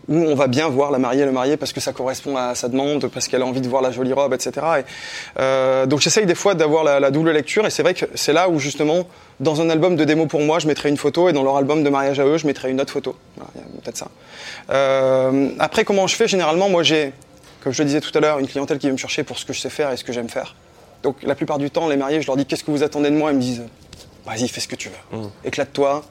[0.08, 2.68] où on va bien voir la mariée, le marié, parce que ça correspond à sa
[2.68, 4.52] demande, parce qu'elle a envie de voir la jolie robe, etc.
[4.80, 4.84] Et,
[5.39, 8.34] euh, donc j'essaye des fois d'avoir la, la double lecture, et c'est vrai que c'est
[8.34, 9.08] là où justement,
[9.39, 11.84] dans un album de démo pour moi, je mettrai une photo, et dans leur album
[11.84, 13.16] de mariage à eux, je mettrai une autre photo.
[13.38, 14.08] Voilà, peut-être ça.
[14.70, 17.13] Euh, après, comment je fais Généralement, moi j'ai,
[17.63, 19.46] comme je le disais tout à l'heure, une clientèle qui veut me chercher pour ce
[19.46, 20.56] que je sais faire et ce que j'aime faire.
[21.04, 23.16] Donc la plupart du temps, les mariés, je leur dis qu'est-ce que vous attendez de
[23.16, 23.32] moi?
[23.32, 23.63] Ils me disent
[24.26, 26.04] vas-y, fais ce que tu veux, éclate-toi.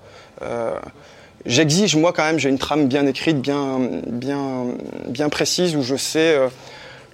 [0.43, 0.75] Euh,
[1.47, 4.67] J'exige, moi quand même, j'ai une trame bien écrite, bien, bien,
[5.09, 6.49] bien précise, où je sais, euh,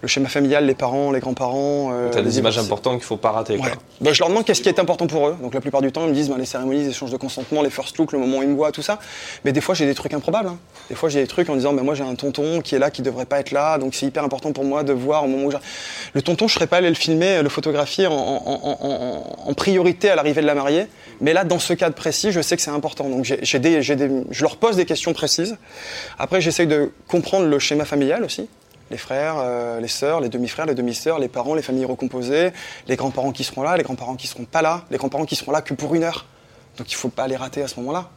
[0.02, 1.90] le schéma familial, les parents, les grands-parents.
[1.92, 3.56] Euh, tu as des images importantes qu'il faut pas rater.
[3.56, 3.70] Quoi.
[4.00, 5.36] Bah, je leur demande qu'est-ce qui est important pour eux.
[5.42, 7.62] Donc la plupart du temps, ils me disent bah, les cérémonies, les échanges de consentement,
[7.62, 8.98] les first looks, le moment où ils me voient, tout ça.
[9.44, 10.48] Mais des fois, j'ai des trucs improbables.
[10.48, 10.58] Hein.
[10.88, 12.90] Des fois, j'ai des trucs en disant bah, moi, j'ai un tonton qui est là,
[12.90, 13.78] qui devrait pas être là.
[13.78, 15.52] Donc c'est hyper important pour moi de voir au moment où
[16.14, 20.46] Le tonton, je serais pas allé le filmer, le photographier en, priorité à l'arrivée de
[20.46, 20.86] la mariée.
[21.20, 23.08] Mais là, dans ce cadre précis, je sais que c'est important.
[23.08, 25.56] Donc je leur pose des questions précises.
[26.18, 28.48] Après, j'essaye de comprendre le schéma familial aussi
[28.90, 32.50] les frères, euh, les sœurs, les demi-frères, les demi-sœurs, les parents, les familles recomposées,
[32.86, 35.52] les grands-parents qui seront là, les grands-parents qui seront pas là, les grands-parents qui seront
[35.52, 36.26] là que pour une heure.
[36.78, 38.10] Donc il ne faut pas les rater à ce moment-là.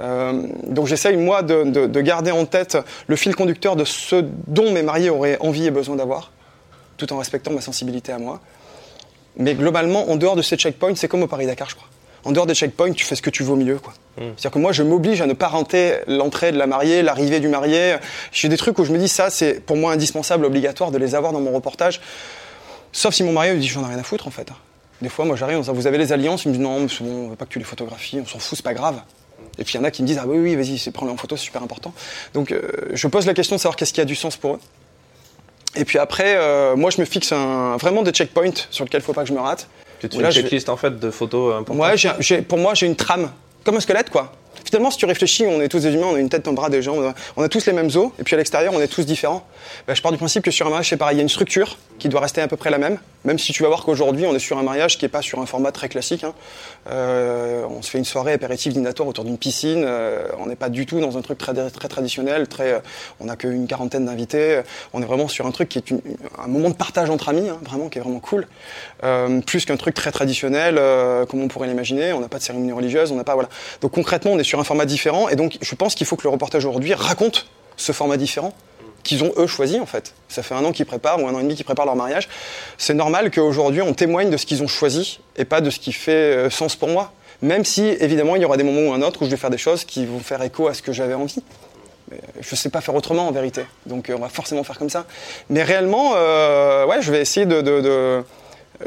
[0.00, 4.82] Euh, donc j'essaye moi de, garder en tête le fil conducteur de ce dont mes
[4.82, 6.32] mariés auraient envie et besoin d'avoir,
[6.96, 8.40] tout en respectant ma sensibilité à moi.
[9.36, 11.89] Mais globalement, en dehors de ces checkpoints, c'est comme au Paris-Dakar, je crois
[12.24, 13.78] en dehors des checkpoints, tu fais ce que tu veux au milieu.
[13.78, 13.92] Quoi.
[14.16, 14.32] Hmm.
[14.36, 17.48] C'est-à-dire que moi, je m'oblige à ne pas renter l'entrée de la mariée, l'arrivée du
[17.48, 17.96] marié.
[18.32, 21.14] J'ai des trucs où je me dis, ça, c'est pour moi indispensable, obligatoire de les
[21.14, 22.00] avoir dans mon reportage.
[22.92, 24.48] Sauf si mon marié me dit, j'en ai rien à foutre, en fait.
[25.00, 27.46] Des fois, moi, j'arrive, vous avez les alliances, il me dit, non, on veut pas
[27.46, 29.00] que tu les photographies, on s'en fout, c'est pas grave.
[29.58, 31.16] Et puis il y en a qui me disent, ah oui, oui, vas-y, prends-les en
[31.16, 31.92] photo, c'est super important.
[32.34, 34.60] Donc, euh, je pose la question de savoir qu'est-ce qui a du sens pour eux.
[35.76, 39.04] Et puis après, euh, moi, je me fixe un, vraiment des checkpoints sur lesquels il
[39.04, 39.68] faut pas que je me rate.
[40.00, 43.30] Fais une checklist en fait de photos importantes Ouais, pour moi j'ai une trame,
[43.64, 44.32] comme un squelette quoi.
[44.64, 46.68] Finalement, si tu réfléchis, on est tous des humains, on a une tête, un bras,
[46.68, 49.06] des jambes, on a tous les mêmes os, et puis à l'extérieur, on est tous
[49.06, 49.46] différents.
[49.86, 51.28] Ben, je pars du principe que sur un mariage, c'est pareil, il y a une
[51.28, 54.26] structure qui doit rester à peu près la même, même si tu vas voir qu'aujourd'hui,
[54.26, 56.24] on est sur un mariage qui n'est pas sur un format très classique.
[56.24, 56.34] Hein.
[56.90, 60.68] Euh, on se fait une soirée apéritif dînatoire autour d'une piscine, euh, on n'est pas
[60.68, 61.52] du tout dans un truc très,
[61.88, 62.80] traditionnel, euh,
[63.20, 65.92] on n'a qu'une quarantaine d'invités, on est vraiment sur un truc qui est
[66.42, 68.46] un moment de partage entre amis, hein, vraiment, qui est vraiment cool,
[69.46, 70.80] plus qu'un truc très traditionnel,
[71.28, 73.48] comme on pourrait l'imaginer, on n'a pas de cérémonie religieuse, on n'a pas, voilà.
[73.80, 75.28] Donc concrètement, on est sur un format différent.
[75.28, 78.54] Et donc, je pense qu'il faut que le reportage aujourd'hui raconte ce format différent
[79.02, 80.14] qu'ils ont eux choisi en fait.
[80.28, 82.28] Ça fait un an qu'ils préparent ou un an et demi qu'ils préparent leur mariage.
[82.78, 85.92] C'est normal qu'aujourd'hui on témoigne de ce qu'ils ont choisi et pas de ce qui
[85.92, 87.12] fait euh, sens pour moi.
[87.42, 89.50] Même si évidemment il y aura des moments ou un autre où je vais faire
[89.50, 91.42] des choses qui vont faire écho à ce que j'avais envie.
[92.40, 93.62] Je ne sais pas faire autrement en vérité.
[93.86, 95.06] Donc euh, on va forcément faire comme ça.
[95.48, 97.60] Mais réellement, euh, ouais, je vais essayer de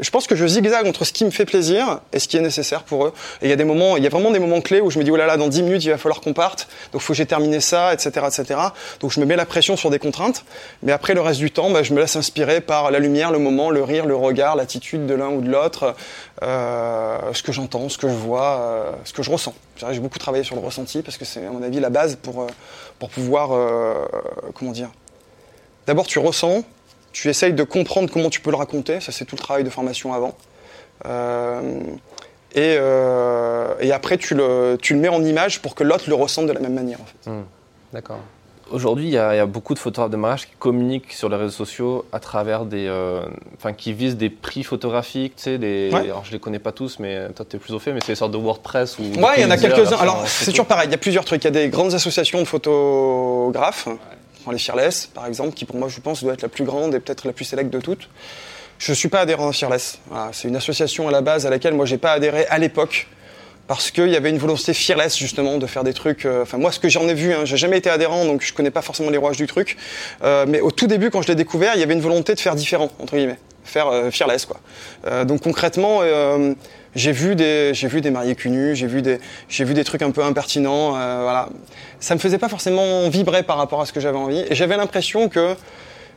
[0.00, 2.40] je pense que je zigzague entre ce qui me fait plaisir et ce qui est
[2.40, 3.12] nécessaire pour eux.
[3.42, 4.98] Et il y a des moments, il y a vraiment des moments clés où je
[4.98, 7.12] me dis, oh là là, dans 10 minutes, il va falloir qu'on parte, donc faut
[7.12, 8.60] que j'ai terminé ça, etc., etc.
[9.00, 10.44] Donc je me mets la pression sur des contraintes,
[10.82, 13.38] mais après le reste du temps, bah, je me laisse inspirer par la lumière, le
[13.38, 15.94] moment, le rire, le regard, l'attitude de l'un ou de l'autre,
[16.42, 19.54] euh, ce que j'entends, ce que je vois, euh, ce que je ressens.
[19.76, 22.42] J'ai beaucoup travaillé sur le ressenti parce que c'est à mon avis la base pour,
[22.42, 22.46] euh,
[22.98, 23.50] pour pouvoir,
[24.54, 24.90] comment dire,
[25.86, 26.64] d'abord tu ressens,
[27.14, 29.70] tu essayes de comprendre comment tu peux le raconter, ça c'est tout le travail de
[29.70, 30.36] formation avant.
[31.06, 31.80] Euh,
[32.56, 36.46] euh, et, après, tu le, tu le, mets en image pour que l'autre le ressente
[36.46, 36.98] de la même manière.
[37.00, 37.30] En fait.
[37.30, 37.44] Hmm.
[37.92, 38.20] D'accord.
[38.70, 42.04] Aujourd'hui, il y, a beaucoup de photographes de mariage qui communiquent sur les réseaux sociaux
[42.12, 43.22] à travers des, euh,
[43.56, 46.98] enfin, qui visent des prix photographiques, tu sais, des, alors je les connais pas tous,
[46.98, 49.02] mais toi tu es plus au fait, mais c'est des sortes de WordPress ou.
[49.02, 49.98] Ouais, il y en a quelques-uns.
[49.98, 51.44] Alors c'est toujours pareil, il y a plusieurs trucs.
[51.44, 53.86] Il y a des grandes associations de photographes
[54.52, 57.00] les Fearless, par exemple, qui pour moi, je pense, doit être la plus grande et
[57.00, 58.08] peut-être la plus sélecte de toutes.
[58.78, 59.98] Je ne suis pas adhérent à Fearless.
[60.32, 63.08] c'est une association à la base à laquelle moi, j'ai pas adhéré à l'époque
[63.66, 66.26] parce qu'il y avait une volonté fearless justement de faire des trucs.
[66.26, 68.52] Euh, enfin moi, ce que j'en ai vu, hein, j'ai jamais été adhérent, donc je
[68.52, 69.76] connais pas forcément les rouages du truc.
[70.22, 72.40] Euh, mais au tout début, quand je l'ai découvert, il y avait une volonté de
[72.40, 75.24] faire différent entre guillemets, faire euh, fearless quoi.
[75.24, 76.02] donc concrètement,
[76.94, 80.02] j'ai vu des j'ai vu des mariés cul j'ai vu des j'ai vu des trucs
[80.02, 81.48] un peu impertinents euh, voilà.
[82.00, 84.44] Ça me faisait pas forcément vibrer par rapport à ce que j'avais envie.
[84.50, 85.54] Et j'avais l'impression que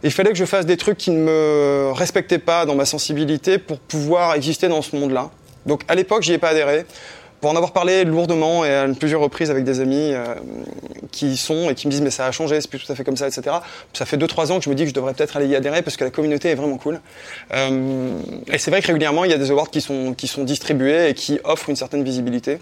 [0.03, 3.57] il fallait que je fasse des trucs qui ne me respectaient pas dans ma sensibilité
[3.57, 5.31] pour pouvoir exister dans ce monde-là.
[5.65, 6.85] Donc à l'époque j'y ai pas adhéré
[7.41, 10.35] pour en avoir parlé lourdement et à plusieurs reprises avec des amis euh,
[11.11, 12.95] qui y sont et qui me disent mais ça a changé, c'est plus tout à
[12.95, 13.57] fait comme ça, etc.
[13.93, 15.81] Ça fait 2-3 ans que je me dis que je devrais peut-être aller y adhérer
[15.81, 16.99] parce que la communauté est vraiment cool.
[17.53, 18.19] Euh,
[18.51, 21.09] et c'est vrai que régulièrement il y a des awards qui sont, qui sont distribués
[21.09, 22.59] et qui offrent une certaine visibilité.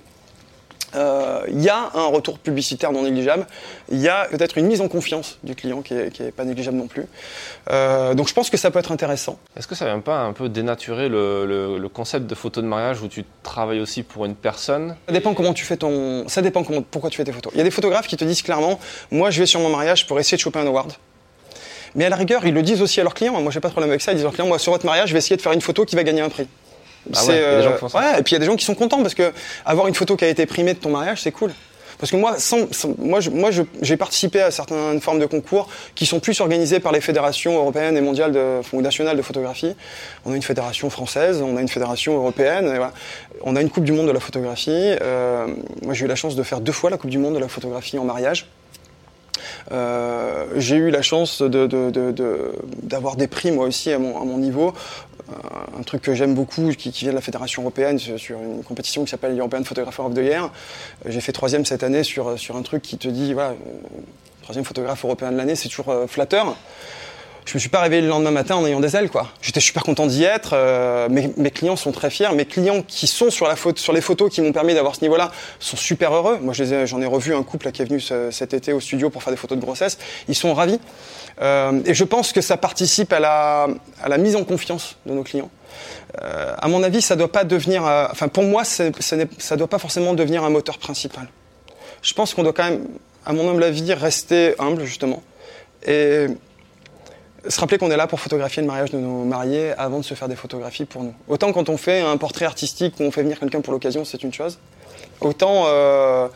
[0.93, 3.45] Il euh, y a un retour publicitaire non négligeable,
[3.89, 6.87] il y a peut-être une mise en confiance du client qui est, pas négligeable non
[6.87, 7.05] plus.
[7.69, 9.37] Euh, donc je pense que ça peut être intéressant.
[9.57, 13.07] Est-ce que ça vient pas un peu dénaturer le, concept de photo de mariage où
[13.07, 14.95] tu travailles aussi pour une personne?
[15.07, 17.51] Ça dépend comment tu fais ton, ça dépend comment, pourquoi tu fais tes photos.
[17.53, 18.79] Il y a des photographes qui te disent clairement,
[19.11, 20.93] moi je vais sur mon mariage pour essayer de choper un award.
[21.95, 23.39] Mais à la rigueur, ils le disent aussi à leurs clients.
[23.41, 24.11] Moi, j'ai pas de problème avec ça.
[24.11, 25.61] Ils disent à leurs clients, moi, sur votre mariage, je vais essayer de faire une
[25.61, 26.45] photo qui va gagner un prix.
[27.13, 29.31] Ah ouais, euh, et puis il y a des gens qui sont contents parce que
[29.65, 31.51] avoir une photo qui a été primée de ton mariage, c'est cool.
[31.97, 33.49] Parce que moi, sans, moi, moi,
[33.81, 37.95] j'ai participé à certaines formes de concours qui sont plus organisées par les fédérations européennes
[37.95, 39.75] et mondiales de, ou nationales de photographie.
[40.25, 42.91] On a une fédération française, on a une fédération européenne, et voilà.
[43.43, 44.71] on a une Coupe du Monde de la photographie.
[44.71, 45.47] Euh,
[45.83, 47.47] moi, j'ai eu la chance de faire deux fois la Coupe du Monde de la
[47.47, 48.47] photographie en mariage.
[50.57, 54.73] j'ai eu la chance d'avoir des prix moi aussi à mon, niveau.
[55.77, 59.11] Un truc que j'aime beaucoup, qui, vient de la Fédération européenne, sur une compétition qui
[59.11, 60.51] s'appelle European Photographer of the Year.
[61.05, 63.55] J'ai fait troisième cette année sur, sur un truc qui te dit, voilà,
[64.41, 66.55] troisième photographe européen de l'année, c'est toujours flatteur
[67.45, 69.27] je me suis pas réveillé le lendemain matin en ayant des ailes, quoi.
[69.39, 70.51] J'étais super content d'y être.
[70.53, 72.33] Euh, mes, clients sont très fiers.
[72.33, 75.31] Mes clients qui sont sur, la sur les photos qui m'ont permis d'avoir ce niveau-là
[75.59, 76.39] sont super heureux.
[76.41, 79.31] Moi, j'en ai, revu un couple qui est venu cet été au studio pour faire
[79.31, 79.99] des photos de grossesse.
[80.27, 80.79] Ils sont ravis.
[81.41, 85.49] Euh, et je pense que ça participe à la, mise en confiance de nos clients.
[86.21, 89.79] Euh, à mon avis, ça doit pas devenir, enfin pour moi, ça ne doit pas
[89.79, 91.27] forcément devenir un moteur principal.
[92.01, 92.87] Je pense qu'on doit quand même,
[93.25, 95.23] à mon humble avis, rester humble justement
[95.85, 96.27] et
[97.47, 100.13] se rappeler qu'on est là pour photographier le mariage de nos mariés avant de se
[100.13, 101.13] faire des photographies pour nous.
[101.27, 104.23] Autant quand on fait un portrait artistique où on fait venir quelqu'un pour l'occasion, c'est
[104.23, 104.57] une chose.
[105.21, 106.27] Autant, euh,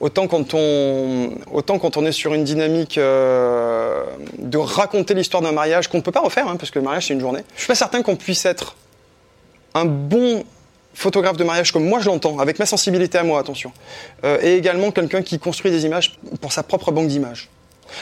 [0.00, 4.04] autant, quand on, autant quand on est sur une dynamique euh,
[4.38, 7.08] de raconter l'histoire d'un mariage qu'on ne peut pas refaire, hein, parce que le mariage
[7.08, 7.42] c'est une journée.
[7.54, 8.76] Je suis pas certain qu'on puisse être
[9.74, 10.44] un bon
[10.94, 13.72] photographe de mariage comme moi je l'entends, avec ma sensibilité à moi, attention,
[14.24, 17.48] euh, et également quelqu'un qui construit des images pour sa propre banque d'images.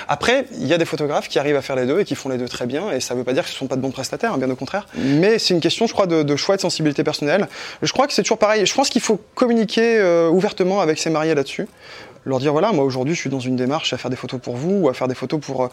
[0.09, 2.29] Après, il y a des photographes qui arrivent à faire les deux et qui font
[2.29, 3.77] les deux très bien, et ça ne veut pas dire que ce ne sont pas
[3.77, 4.87] de bons prestataires, hein, bien au contraire.
[4.97, 7.49] Mais c'est une question, je crois, de, choix et de sensibilité personnelle.
[7.83, 8.65] Je crois que c'est toujours pareil.
[8.67, 11.67] Je pense qu'il faut communiquer euh, ouvertement avec ses mariés là-dessus
[12.27, 14.57] leur dire voilà moi aujourd'hui je suis dans une démarche à faire des photos pour
[14.57, 15.69] vous ou à faire des photos pour euh,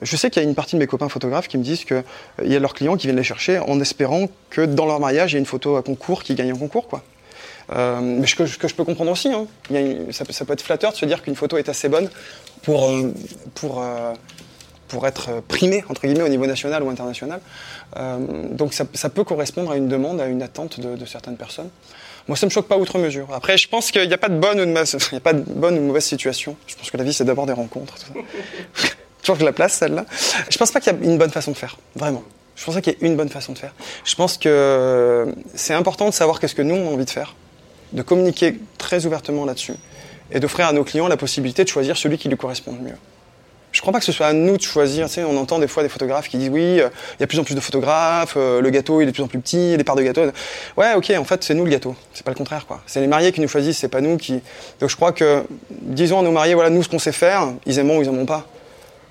[0.00, 1.96] je sais qu'il y a une partie de mes copains photographes qui me disent que
[1.96, 2.02] euh,
[2.46, 5.34] y a leurs clients qui viennent les chercher en espérant que dans leur mariage il
[5.34, 7.02] y a une photo à concours qui gagne un concours quoi
[7.72, 9.46] euh, mais ce que, je peux comprendre aussi, hein.
[10.10, 12.10] ça, peut être flatteur de se dire qu'une photo est assez bonne
[12.62, 13.12] pour, euh,
[13.54, 14.12] pour, euh,
[14.88, 17.40] pour être primée, entre guillemets, au niveau national ou international.
[18.50, 21.70] donc ça, peut correspondre à une demande, à une attente de, certaines personnes.
[22.28, 23.28] Moi, ça me choque pas outre mesure.
[23.32, 25.40] Après, je pense qu'il n'y a pas de bonne ou de mauvaise, a pas de
[25.40, 26.56] bonne ou mauvaise situation.
[26.66, 27.94] Je pense que la vie, c'est d'abord des rencontres.
[29.22, 30.06] Toujours que la place, celle-là.
[30.48, 32.22] Je pense pas qu'il y a une bonne façon de faire, vraiment.
[32.56, 33.74] Je pense pas qu'il y ait une bonne façon de faire.
[34.04, 37.34] Je pense que c'est important de savoir qu'est-ce que nous, on a envie de faire
[37.92, 39.74] de communiquer très ouvertement là-dessus
[40.32, 42.96] et d'offrir à nos clients la possibilité de choisir celui qui lui correspond le mieux.
[43.72, 45.06] Je ne crois pas que ce soit à nous de choisir.
[45.18, 47.38] On entend des fois des photographes qui disent oui, euh, il y a de plus
[47.38, 49.84] en plus de photographes, euh, le gâteau il est de plus en plus petit, les
[49.84, 50.22] parts de gâteau.
[50.76, 51.94] Ouais, ok, en fait c'est nous le gâteau.
[52.12, 52.66] C'est pas le contraire.
[52.86, 54.40] C'est les mariés qui nous choisissent, c'est pas nous qui.
[54.80, 57.78] Donc je crois que disons à nos mariés voilà nous ce qu'on sait faire, ils
[57.78, 58.46] aimeront ou ils aimeront pas.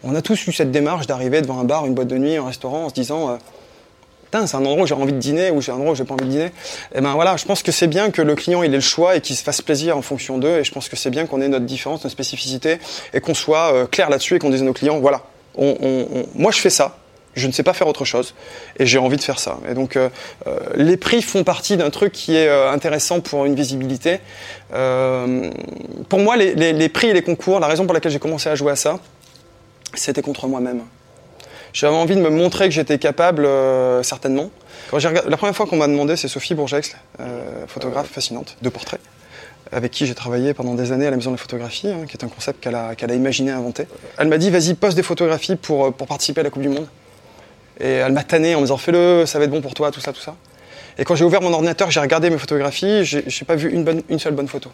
[0.04, 2.46] On a tous eu cette démarche d'arriver devant un bar, une boîte de nuit, un
[2.46, 3.36] restaurant en se disant euh,
[4.32, 6.14] c'est un endroit où j'ai envie de dîner ou c'est un endroit où j'ai pas
[6.14, 6.46] envie de dîner.
[6.46, 6.52] Et
[6.96, 9.16] eh ben voilà, je pense que c'est bien que le client il ait le choix
[9.16, 10.60] et qu'il se fasse plaisir en fonction d'eux.
[10.60, 12.80] Et je pense que c'est bien qu'on ait notre différence, notre spécificité
[13.14, 15.24] et qu'on soit euh, clair là-dessus et qu'on dise à nos clients, voilà,
[15.58, 16.98] moi je fais ça.
[17.36, 18.34] Je ne sais pas faire autre chose
[18.78, 19.60] et j'ai envie de faire ça.
[19.70, 20.10] Et donc euh,
[20.48, 24.20] euh, les prix font partie d'un truc qui est intéressant pour une visibilité.
[24.70, 28.72] pour moi, les prix et les concours, la raison pour laquelle j'ai commencé à jouer
[28.72, 29.00] à ça,
[29.94, 30.82] c'était contre moi-même.
[31.74, 34.50] J'avais envie de me montrer que j'étais capable, euh, certainement.
[34.92, 39.00] la première fois qu'on m'a demandé, c'est Sophie Bourgex, euh, photographe fascinante de portrait,
[39.72, 42.18] avec qui j'ai travaillé pendant des années à la Maison de la Photographie, hein, qui
[42.18, 43.86] est un concept qu'elle a, qu'elle a imaginé, inventé.
[44.18, 46.70] Elle m'a dit, vas-y, poste des photographies pour, euh, pour participer à la Coupe du
[46.70, 46.88] Monde.
[47.80, 50.02] Et elle m'a tanné en me disant, fais-le, ça va être bon pour toi, tout
[50.02, 50.36] ça, tout ça.
[50.98, 54.02] Et quand j'ai ouvert mon ordinateur, j'ai regardé mes photographies, j'ai, pas vu une, bonne,
[54.10, 54.70] une seule bonne photo.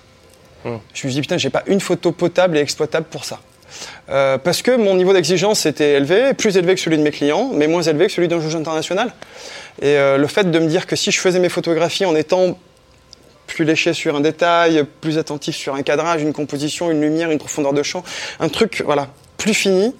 [0.63, 0.77] Hmm.
[0.93, 3.39] Je me suis dit, putain, j'ai pas une photo potable et exploitable pour ça.
[4.09, 7.51] Euh, parce que mon niveau d'exigence était élevé, plus élevé que celui de mes clients,
[7.53, 9.13] mais moins élevé que celui d'un juge international.
[9.81, 12.57] Et euh, le fait de me dire que si je faisais mes photographies en étant
[13.47, 17.37] plus léché sur un détail, plus attentif sur un cadrage, une composition, une lumière, une
[17.37, 18.03] profondeur de champ,
[18.39, 19.93] un truc voilà plus fini.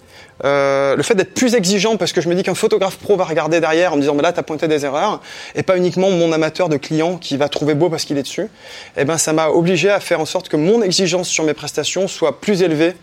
[0.43, 3.23] Euh, le fait d'être plus exigeant parce que je me dis qu'un photographe pro va
[3.23, 5.21] regarder derrière en me disant mais là t'as pointé des erreurs
[5.55, 8.41] et pas uniquement mon amateur de client qui va trouver beau parce qu'il est dessus.
[8.41, 11.53] Et eh ben ça m'a obligé à faire en sorte que mon exigence sur mes
[11.53, 12.95] prestations soit plus élevée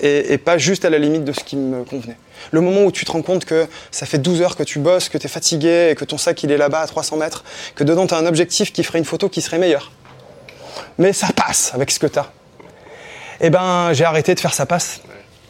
[0.00, 2.16] et, pas juste à la limite de ce qui me convenait.
[2.50, 5.08] Le moment où tu te rends compte que ça fait 12 heures que tu bosses,
[5.08, 7.84] que tu es fatigué et que ton sac il est là-bas à 300 mètres, que
[7.84, 9.92] dedans tu as un objectif qui ferait une photo qui serait meilleure.
[10.98, 12.30] Mais ça passe avec ce que tu as.
[13.40, 15.00] Eh ben, j'ai arrêté de faire ça passe.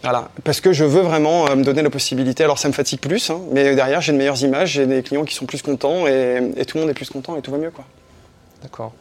[0.03, 2.45] Voilà, parce que je veux vraiment euh, me donner la possibilité.
[2.45, 5.25] Alors ça me fatigue plus, hein, mais derrière j'ai de meilleures images, j'ai des clients
[5.25, 7.71] qui sont plus contents et, tout le monde est plus content et tout va mieux.
[7.71, 7.85] quoi.
[8.63, 8.93] D'accord.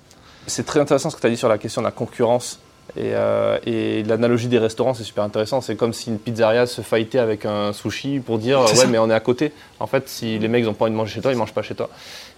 [0.47, 2.59] C'est très intéressant ce que tu as dit sur la question de la concurrence
[2.97, 5.61] euh, et, l'analogie des restaurants, c'est super intéressant.
[5.61, 9.09] C'est comme si une pizzeria se fightait avec un sushi pour dire ouais, mais on
[9.09, 9.51] est à côté.
[9.79, 11.61] En fait, si les mecs n'ont pas envie de manger chez toi, ils mangent pas
[11.61, 11.89] chez toi.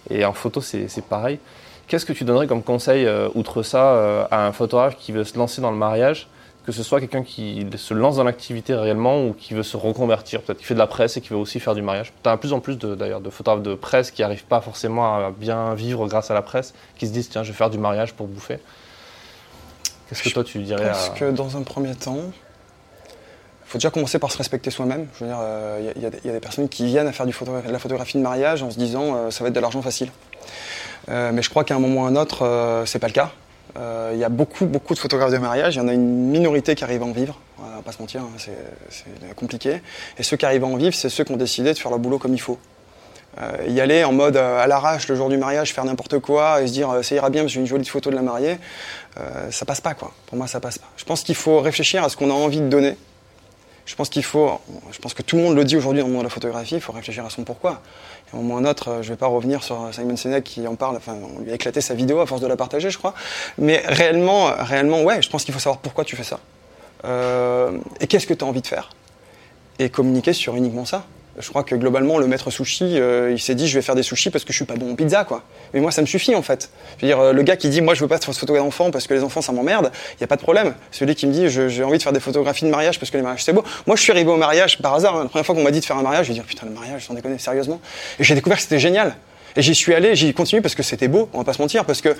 [0.10, 1.39] Et en photo, c'est pareil.
[1.88, 5.24] Qu'est-ce que tu donnerais comme conseil, euh, outre ça, euh, à un photographe qui veut
[5.24, 6.28] se lancer dans le mariage?
[6.65, 10.41] Que ce soit quelqu'un qui se lance dans l'activité réellement ou qui veut se reconvertir,
[10.41, 12.12] peut-être qui fait de la presse et qui veut aussi faire du mariage.
[12.22, 15.15] Tu as de plus en plus d'ailleurs de, photographes de presse qui n'arrivent pas forcément
[15.15, 17.78] à bien vivre grâce à la presse, qui se disent tiens je vais faire du
[17.78, 18.60] mariage pour bouffer.
[20.10, 22.20] Qu'est-ce que toi tu dirais pense que dans un premier temps,
[23.65, 25.08] faut déjà commencer par se respecter soi-même.
[25.15, 25.39] Je veux dire,
[25.96, 28.24] il y, y, a des personnes qui viennent à faire du de la photographie de
[28.24, 30.10] mariage en se disant ça va être de l'argent facile.
[31.10, 33.32] mais je crois qu'à un moment ou à un autre, c'est pas le cas.
[34.13, 35.76] Il y a beaucoup, beaucoup de photographes de mariage.
[35.76, 37.38] Il y en a une minorité qui arrive à en vivre.
[37.60, 39.82] On va pas se mentir, hein, c'est compliqué.
[40.17, 42.00] Et ceux qui arrivent à en vivre, c'est ceux qui ont décidé de faire leur
[42.00, 42.58] boulot comme il faut.
[43.41, 46.62] Euh, y aller en mode euh, à l'arrache le jour du mariage, faire n'importe quoi
[46.62, 48.21] et se dire euh, ça ira bien parce que j'ai une jolie photo de la
[48.21, 48.58] mariée,
[49.50, 50.12] ça passe pas quoi.
[50.28, 50.88] Pour moi, ça passe pas.
[50.95, 52.95] Je pense qu'il faut réfléchir à ce qu'on a envie de donner.
[53.88, 54.60] Je pense qu'il faut,
[54.91, 56.76] je pense que tout le monde le dit aujourd'hui dans le monde de la photographie,
[56.76, 57.82] il faut réfléchir à son pourquoi.
[58.32, 60.97] Et moment ou un autre, je vais pas revenir sur Simon Sinek qui en parle,
[60.97, 63.15] enfin, on lui a éclaté sa vidéo à force de la partager, je crois.
[63.58, 66.39] Mais réellement, réellement, ouais, je pense qu'il faut savoir pourquoi tu fais ça.
[68.00, 68.89] et qu'est-ce que tu as envie de faire?
[69.80, 71.06] Et communiquer sur uniquement ça
[71.38, 74.04] je crois que globalement, le maître sushi, euh, il s'est dit, je vais faire des
[74.04, 75.43] sushis parce que je suis pas bon en pizza, quoi.
[75.73, 76.69] Mais moi, ça me suffit, en fait.
[76.97, 78.89] Je veux dire, euh, le gars qui dit, moi, je veux pas de photographies d'enfants
[78.89, 80.73] parce que les enfants, ça m'emmerde, il y a pas de problème.
[80.91, 83.23] Celui qui me dit, j'ai envie de faire des photographies de mariage parce que les
[83.23, 83.63] mariages, c'est beau.
[83.86, 85.15] Moi, je suis arrivé au mariage par hasard.
[85.15, 85.23] Hein.
[85.23, 87.06] La première fois qu'on m'a dit de faire un mariage, je dire, putain, le mariage,
[87.06, 87.80] sans déconner, sérieusement.
[88.19, 89.15] Et j'ai découvert que c'était génial.
[89.56, 91.86] Et j'y suis allé, j'y continue parce que c'était beau, on va pas se mentir,
[91.86, 92.15] parce que,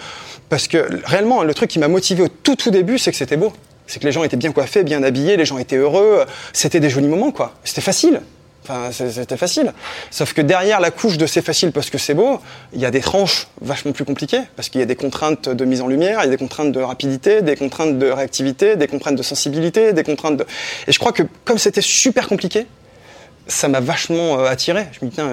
[0.50, 3.38] parce que réellement, le truc qui m'a motivé au tout, tout début, c'est que c'était
[3.38, 3.54] beau.
[3.88, 6.90] C'est que les gens étaient bien coiffés, bien habillés, les gens étaient heureux, c'était des
[6.90, 7.54] jolis moments, quoi.
[7.64, 8.22] C'était facile.
[8.70, 9.72] Enfin, c'était facile.
[10.12, 12.42] Sauf que derrière la couche de c'est facile parce que c'est beau,
[12.74, 15.66] il y a des tranches vachement plus compliquées parce qu'il y a des contraintes de
[15.66, 18.88] mise en lumière, il y a des contraintes de rapidité, des contraintes de réactivité, des
[18.88, 20.46] contraintes de sensibilité, des contraintes de.
[20.88, 22.68] Et je crois que comme c'était super compliqué,
[23.48, 24.86] ça m'a vachement euh, attiré.
[24.92, 25.32] Je me dis, tiens,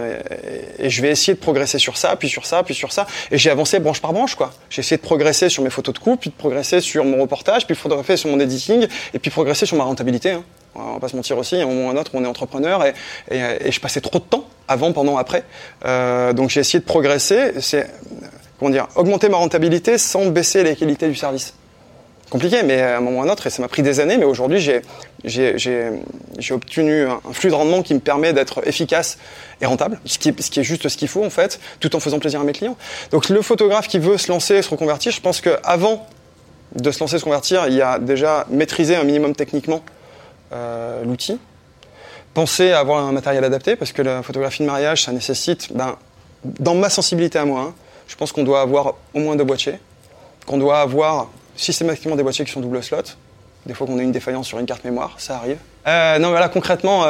[0.78, 3.06] et je vais essayer de progresser sur ça, puis sur ça, puis sur ça.
[3.30, 4.52] Et j'ai avancé branche par branche, quoi.
[4.70, 7.66] J'ai essayé de progresser sur mes photos de couple, puis de progresser sur mon reportage,
[7.66, 10.32] puis de progresser sur mon editing, et puis progresser sur ma rentabilité.
[10.32, 12.26] Hein on va pas se mentir aussi, à un moment ou un autre, on est
[12.26, 12.94] entrepreneur et,
[13.30, 15.44] et, je passais trop de temps avant, pendant, après.
[15.84, 17.88] Euh, donc j'ai essayé de progresser, c'est
[18.58, 21.54] comment dire, augmenter ma rentabilité sans baisser les qualités du service.
[22.30, 24.16] Compliqué, mais à un moment ou à un autre, et ça m'a pris des années,
[24.16, 24.80] mais aujourd'hui j'ai,
[26.50, 29.18] obtenu un, flux de rendement qui me permet d'être efficace
[29.60, 31.94] et rentable, ce qui, est, ce qui est juste ce qu'il faut en fait, tout
[31.94, 32.76] en faisant plaisir à mes clients.
[33.10, 36.06] Donc le photographe qui veut se lancer, se reconvertir, je pense qu'avant
[36.74, 39.82] de se lancer, se convertir, il y a déjà maîtrisé un minimum techniquement
[40.52, 41.38] euh, l'outil.
[42.32, 45.96] Pensez à avoir un matériel adapté parce que la photographie de mariage, ça nécessite, ben,
[46.44, 47.74] dans ma sensibilité à moi, hein,
[48.08, 49.78] je pense qu'on doit avoir au moins deux boîtiers,
[50.46, 53.02] qu'on doit avoir systématiquement des boîtiers qui sont double slot.
[53.66, 55.56] Des fois qu'on a une défaillance sur une carte mémoire, ça arrive.
[55.86, 57.06] Euh, non, voilà, concrètement,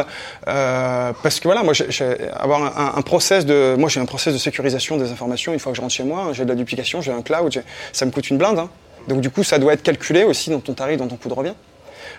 [0.46, 4.38] euh, parce que voilà, moi, j'ai, avoir un, process de, moi, j'ai un process de
[4.38, 5.52] sécurisation des informations.
[5.52, 8.06] Une fois que je rentre chez moi, j'ai de la duplication, j'ai un cloud, ça
[8.06, 8.60] me coûte une blinde.
[8.60, 8.70] Hein.
[9.08, 11.34] Donc du coup, ça doit être calculé aussi dans ton tarif, dans ton coût de
[11.34, 11.54] revient.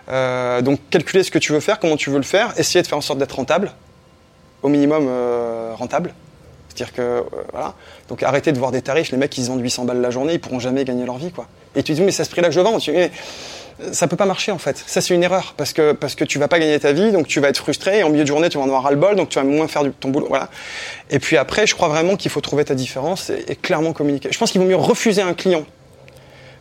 [0.10, 2.88] Euh, donc calculer ce que tu veux faire, comment tu veux le faire, essayer de
[2.88, 3.72] faire en sorte d'être rentable,
[4.62, 6.14] au minimum euh, rentable.
[6.76, 7.74] C'est-à-dire que euh, voilà.
[8.10, 10.40] Donc arrêtez de voir des tarifs, les mecs ils vendent 800 balles la journée, ils
[10.40, 11.48] pourront jamais gagner leur vie quoi.
[11.76, 12.78] Et tu dis mais c'est à ce prix-là que je vends.
[12.80, 12.98] Tu dis,
[13.92, 14.84] ça peut pas marcher en fait.
[14.86, 17.28] Ça c'est une erreur parce que parce que tu vas pas gagner ta vie, donc
[17.28, 18.98] tu vas être frustré et en milieu de journée tu vas en avoir ras le
[18.98, 20.28] bol, donc tu vas moins faire du, ton boulot.
[20.28, 20.50] Voilà.
[21.10, 24.30] Et puis après, je crois vraiment qu'il faut trouver ta différence et, et clairement communiquer.
[24.32, 25.66] Je pense qu'il vaut mieux refuser un client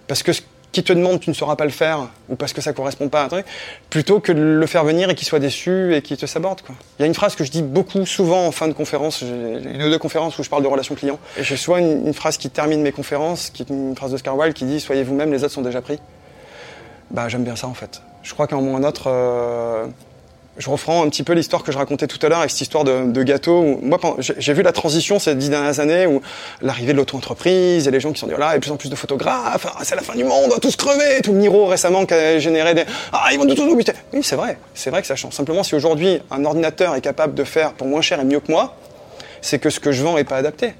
[0.06, 0.32] parce que
[0.74, 3.22] qui te demande tu ne sauras pas le faire ou parce que ça correspond pas
[3.22, 3.46] à un truc,
[3.88, 6.60] plutôt que de le faire venir et qu'il soit déçu et qu'il te saborde.
[6.60, 6.74] Quoi.
[6.98, 9.82] Il y a une phrase que je dis beaucoup souvent en fin de conférence, une
[9.82, 12.50] ou deux conférences où je parle de relations clients, et j'ai souvent une, phrase qui
[12.50, 15.54] termine mes conférences, qui est une phrase d'Oscar Wilde qui dit Soyez vous-même, les autres
[15.54, 15.98] sont déjà pris.
[17.10, 18.02] Bah j'aime bien ça en fait.
[18.22, 19.86] Je crois qu'à un moment ou un autre, euh,
[20.56, 22.84] je reprends un petit peu l'histoire que je racontais tout à l'heure avec cette histoire
[22.84, 23.78] de, gâteau.
[23.82, 26.20] moi, j'ai vu la transition ces dix dernières années où
[26.62, 28.94] l'arrivée de l'auto-entreprise et les gens qui sont dit, là, et plus en plus de
[28.94, 31.20] photographes, ah, c'est la fin du monde, on va tous crever.
[31.22, 33.92] Tout Miro récemment qui a généré des, ah, ils vont tout nous buter.
[34.12, 34.58] Oui, c'est vrai.
[34.74, 35.32] C'est vrai que ça change.
[35.32, 38.52] Simplement, si aujourd'hui un ordinateur est capable de faire pour moins cher et mieux que
[38.52, 38.76] moi,
[39.40, 40.74] c'est que ce que je vends est pas adapté.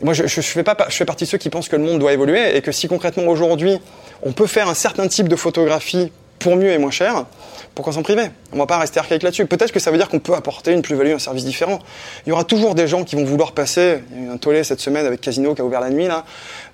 [0.00, 1.98] Moi, je, je, fais pas, je fais partie de ceux qui pensent que le monde
[1.98, 3.78] doit évoluer et que si concrètement aujourd'hui,
[4.22, 7.26] on peut faire un certain type de photographie pour mieux et moins cher,
[7.74, 9.46] pourquoi s'en priver On va pas rester archaïque là-dessus.
[9.46, 11.78] Peut-être que ça veut dire qu'on peut apporter une plus-value, un service différent.
[12.26, 14.00] Il y aura toujours des gens qui vont vouloir passer.
[14.10, 16.06] Il y a eu un tollé cette semaine avec Casino qui a ouvert la nuit
[16.06, 16.24] là.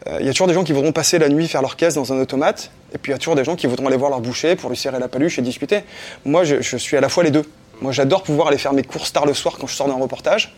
[0.06, 1.94] Euh, il y a toujours des gens qui voudront passer la nuit faire leur caisse
[1.94, 2.70] dans un automate.
[2.94, 4.70] Et puis il y a toujours des gens qui voudront aller voir leur boucher pour
[4.70, 5.80] lui serrer la paluche et discuter.
[6.24, 7.44] Moi, je, suis à la fois les deux.
[7.80, 10.54] Moi, j'adore pouvoir aller faire mes courses tard le soir quand je sors d'un reportage.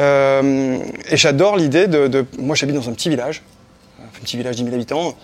[0.00, 0.78] Euh,
[1.10, 3.42] et j'adore l'idée de, de, Moi, j'habite dans un petit village,
[4.22, 5.14] petit village de 10 000 habitants.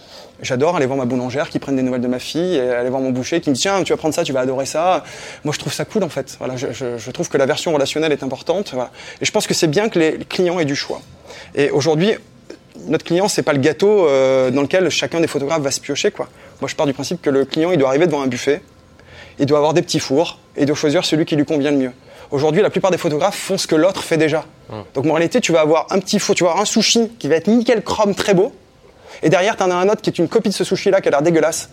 [0.42, 3.00] J'adore aller voir ma boulangère qui prenne des nouvelles de ma fille, et aller voir
[3.00, 5.04] mon boucher qui me dit tiens tu vas prendre ça, tu vas adorer ça.
[5.44, 6.36] Moi je trouve ça cool en fait.
[6.38, 8.70] Voilà, je, je, trouve que la version relationnelle est importante.
[8.72, 8.90] Voilà.
[9.20, 11.00] Et je pense que c'est bien que les clients aient du choix.
[11.54, 12.12] Et aujourd'hui,
[12.86, 16.10] notre client c'est pas le gâteau euh, dans lequel chacun des photographes va se piocher
[16.10, 16.28] quoi.
[16.60, 18.62] Moi je pars du principe que le client il doit arriver devant un buffet,
[19.38, 21.78] il doit avoir des petits fours et il doit choisir celui qui lui convient le
[21.78, 21.92] mieux.
[22.30, 24.44] Aujourd'hui, la plupart des photographes font ce que l'autre fait déjà.
[24.70, 24.84] Hum.
[24.94, 27.28] Donc en réalité, tu vas avoir un petit four, tu vas avoir un sushi qui
[27.28, 28.52] va être nickel chrome très beau,
[29.22, 31.08] et derrière, tu en as un autre qui est une copie de ce sushi-là qui
[31.08, 31.70] a l'air dégueulasse.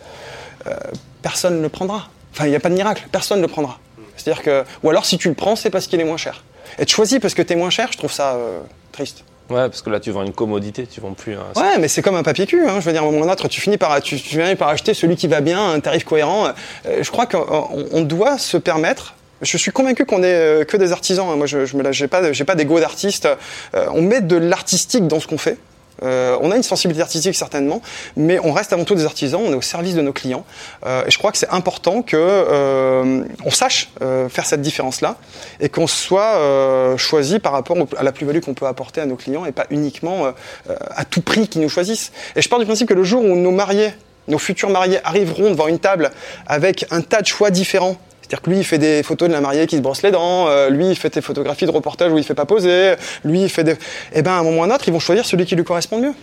[0.68, 0.74] Euh,
[1.22, 2.08] personne ne le prendra.
[2.34, 3.80] Enfin, il n'y a pas de miracle, personne ne le prendra.
[4.18, 6.44] C'est-à-dire que, ou alors si tu le prends, c'est parce qu'il est moins cher.
[6.80, 8.60] Être choisi parce que t'es moins cher, je trouve ça euh,
[8.92, 9.24] triste.
[9.50, 11.62] Ouais, parce que là, tu vends une commodité, tu vends plus un.
[11.62, 12.66] Ouais, mais c'est comme un papier cul.
[12.68, 12.80] Hein.
[12.80, 14.96] Je veux dire, à un moment donné, tu finis par, tu, tu finis par acheter
[14.96, 16.48] celui qui va bien, un tarif cohérent.
[16.88, 19.14] Euh, je crois qu'on on doit se permettre.
[19.44, 21.28] Je suis convaincu qu'on est que des artisans.
[21.30, 21.36] hein.
[21.36, 23.28] Moi, je, je me lâche- j'ai pas, j'ai pas d'ego d'artiste.
[23.76, 25.58] Euh, on met de l'artistique dans ce qu'on fait.
[26.04, 27.82] Euh, on a une sensibilité artistique certainement,
[28.16, 29.42] mais on reste avant tout des artisans.
[29.46, 30.46] On est au service de nos clients.
[30.86, 33.90] Euh, et je crois que c'est important que euh, on sache
[34.30, 35.18] faire cette différence-là
[35.60, 39.46] et qu'on soit choisi par rapport à la plus-value qu'on peut apporter à nos clients
[39.46, 40.34] et pas uniquement
[40.70, 42.12] à tout prix qu'ils nous choisissent.
[42.36, 43.94] Et je pars du principe que le jour où nos mariés,
[44.28, 46.12] nos futurs mariés arriveront devant une table
[46.48, 47.98] avec un tas de choix différents.
[48.26, 50.48] C'est-à-dire que lui, il fait des photos de la mariée qui se brosse les dents,
[50.48, 53.50] euh, lui, il fait des photographies de reportage où il fait pas poser, lui, il
[53.50, 53.76] fait des...
[54.14, 55.64] Eh ben, à un moment ou à un autre, ils vont choisir celui qui lui
[55.64, 56.14] correspond mieux.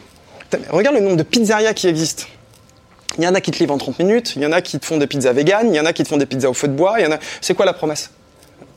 [0.71, 2.25] Regarde le nombre de pizzerias qui existent.
[3.19, 4.81] Il y en a qui te livrent en 30 minutes, il y en a qui
[4.81, 6.55] te font des pizzas véganes, il y en a qui te font des pizzas au
[6.55, 7.19] feu de bois, il y en a...
[7.41, 8.11] C'est quoi la promesse?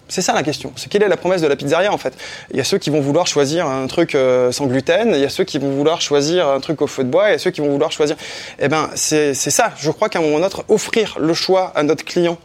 [0.08, 0.72] C'est ça la question.
[0.76, 2.14] C'est quelle est la promesse de la pizzeria en fait?
[2.52, 5.26] Il y a ceux qui vont vouloir choisir un truc euh, sans gluten, il y
[5.26, 7.40] a ceux qui vont vouloir choisir un truc au feu de bois, il y a
[7.40, 8.16] ceux qui vont vouloir choisir.
[8.60, 9.72] Eh ben c'est ça.
[9.78, 12.38] Je crois qu'à un moment ou à un autre, offrir le choix à notre client,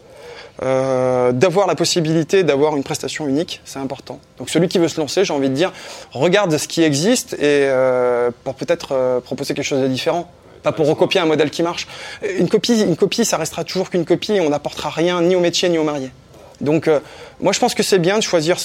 [0.62, 4.20] euh, d'avoir la possibilité d'avoir une prestation unique, c'est important.
[4.38, 5.72] Donc celui qui veut se lancer, j'ai envie de dire,
[6.12, 10.30] regarde ce qui existe et euh, pour peut-être euh, proposer quelque chose de différent.
[10.62, 11.88] Pas pour recopier un modèle qui marche.
[12.38, 15.40] Une copie, une copie, ça restera toujours qu'une copie et on n'apportera rien ni au
[15.40, 16.11] métier ni aux mariés.
[16.61, 16.90] Donc,
[17.40, 18.58] moi, je pense que c'est bien de choisir,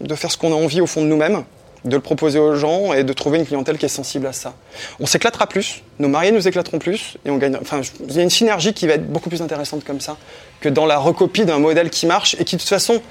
[0.00, 1.42] de faire ce qu'on a envie au fond de nous-mêmes,
[1.84, 4.54] de le proposer aux gens et de trouver une clientèle qui est sensible à ça.
[5.00, 7.56] On s'éclatera plus, nos mariés nous éclateront plus et on gagne.
[7.60, 10.16] Enfin, il y a une synergie qui va être beaucoup plus intéressante comme ça
[10.60, 13.02] que dans la recopie d'un modèle qui marche et qui, de toute façon,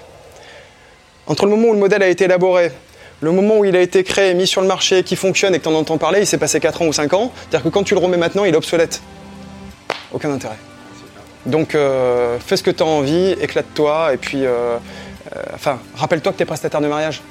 [1.28, 2.71] entre le moment où le modèle a été élaboré,
[3.21, 5.63] le moment où il a été créé, mis sur le marché, qui fonctionne et que
[5.63, 7.32] tu en entends parler, il s'est passé 4 ans ou 5 ans.
[7.36, 9.01] C'est-à-dire que quand tu le remets maintenant, il est obsolète.
[10.11, 10.57] Aucun intérêt.
[11.45, 14.78] Donc, euh, fais ce que tu as envie, éclate-toi, et puis, euh,
[15.36, 17.21] euh, enfin, rappelle-toi que tu es prestataire de mariage.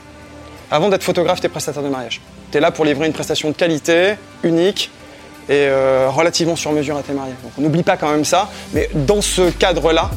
[0.72, 2.22] Avant d'être photographe, tu es prestataire de mariage.
[2.50, 4.90] Tu es là pour livrer une prestation de qualité, unique,
[5.48, 7.34] et euh, relativement sur mesure à tes mariés.
[7.42, 10.10] Donc, on n'oublie pas quand même ça, mais dans ce cadre-là,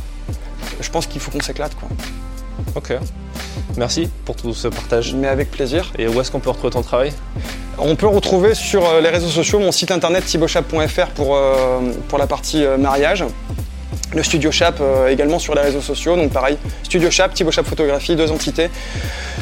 [0.80, 1.90] je pense qu'il faut qu'on s'éclate, quoi.
[2.74, 2.94] Ok.
[3.76, 5.14] Merci pour tout ce partage.
[5.14, 5.92] Mais avec plaisir.
[5.98, 7.12] Et où est-ce qu'on peut retrouver ton travail?
[7.78, 12.18] On peut retrouver sur euh, les réseaux sociaux mon site internet thibautchap.fr pour, euh, pour
[12.18, 13.26] la partie euh, mariage.
[14.14, 17.66] Le Studio Chap euh, également sur les réseaux sociaux, donc pareil, Studio Chap, Thibaut Chap
[17.66, 18.70] Photographie, deux entités,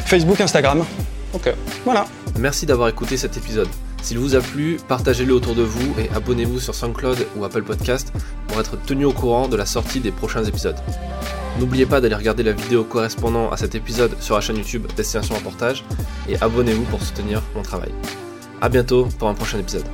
[0.06, 0.84] Facebook, Instagram.
[1.32, 1.52] Ok.
[1.84, 2.06] Voilà.
[2.38, 3.68] Merci d'avoir écouté cet épisode.
[4.02, 8.12] S'il vous a plu, partagez-le autour de vous et abonnez-vous sur SoundCloud ou Apple Podcast
[8.48, 10.76] pour être tenu au courant de la sortie des prochains épisodes.
[11.58, 15.36] N'oubliez pas d'aller regarder la vidéo correspondant à cet épisode sur la chaîne YouTube Destination
[15.36, 15.84] Reportage
[16.28, 17.92] et abonnez-vous pour soutenir mon travail.
[18.60, 19.86] A bientôt pour un prochain épisode.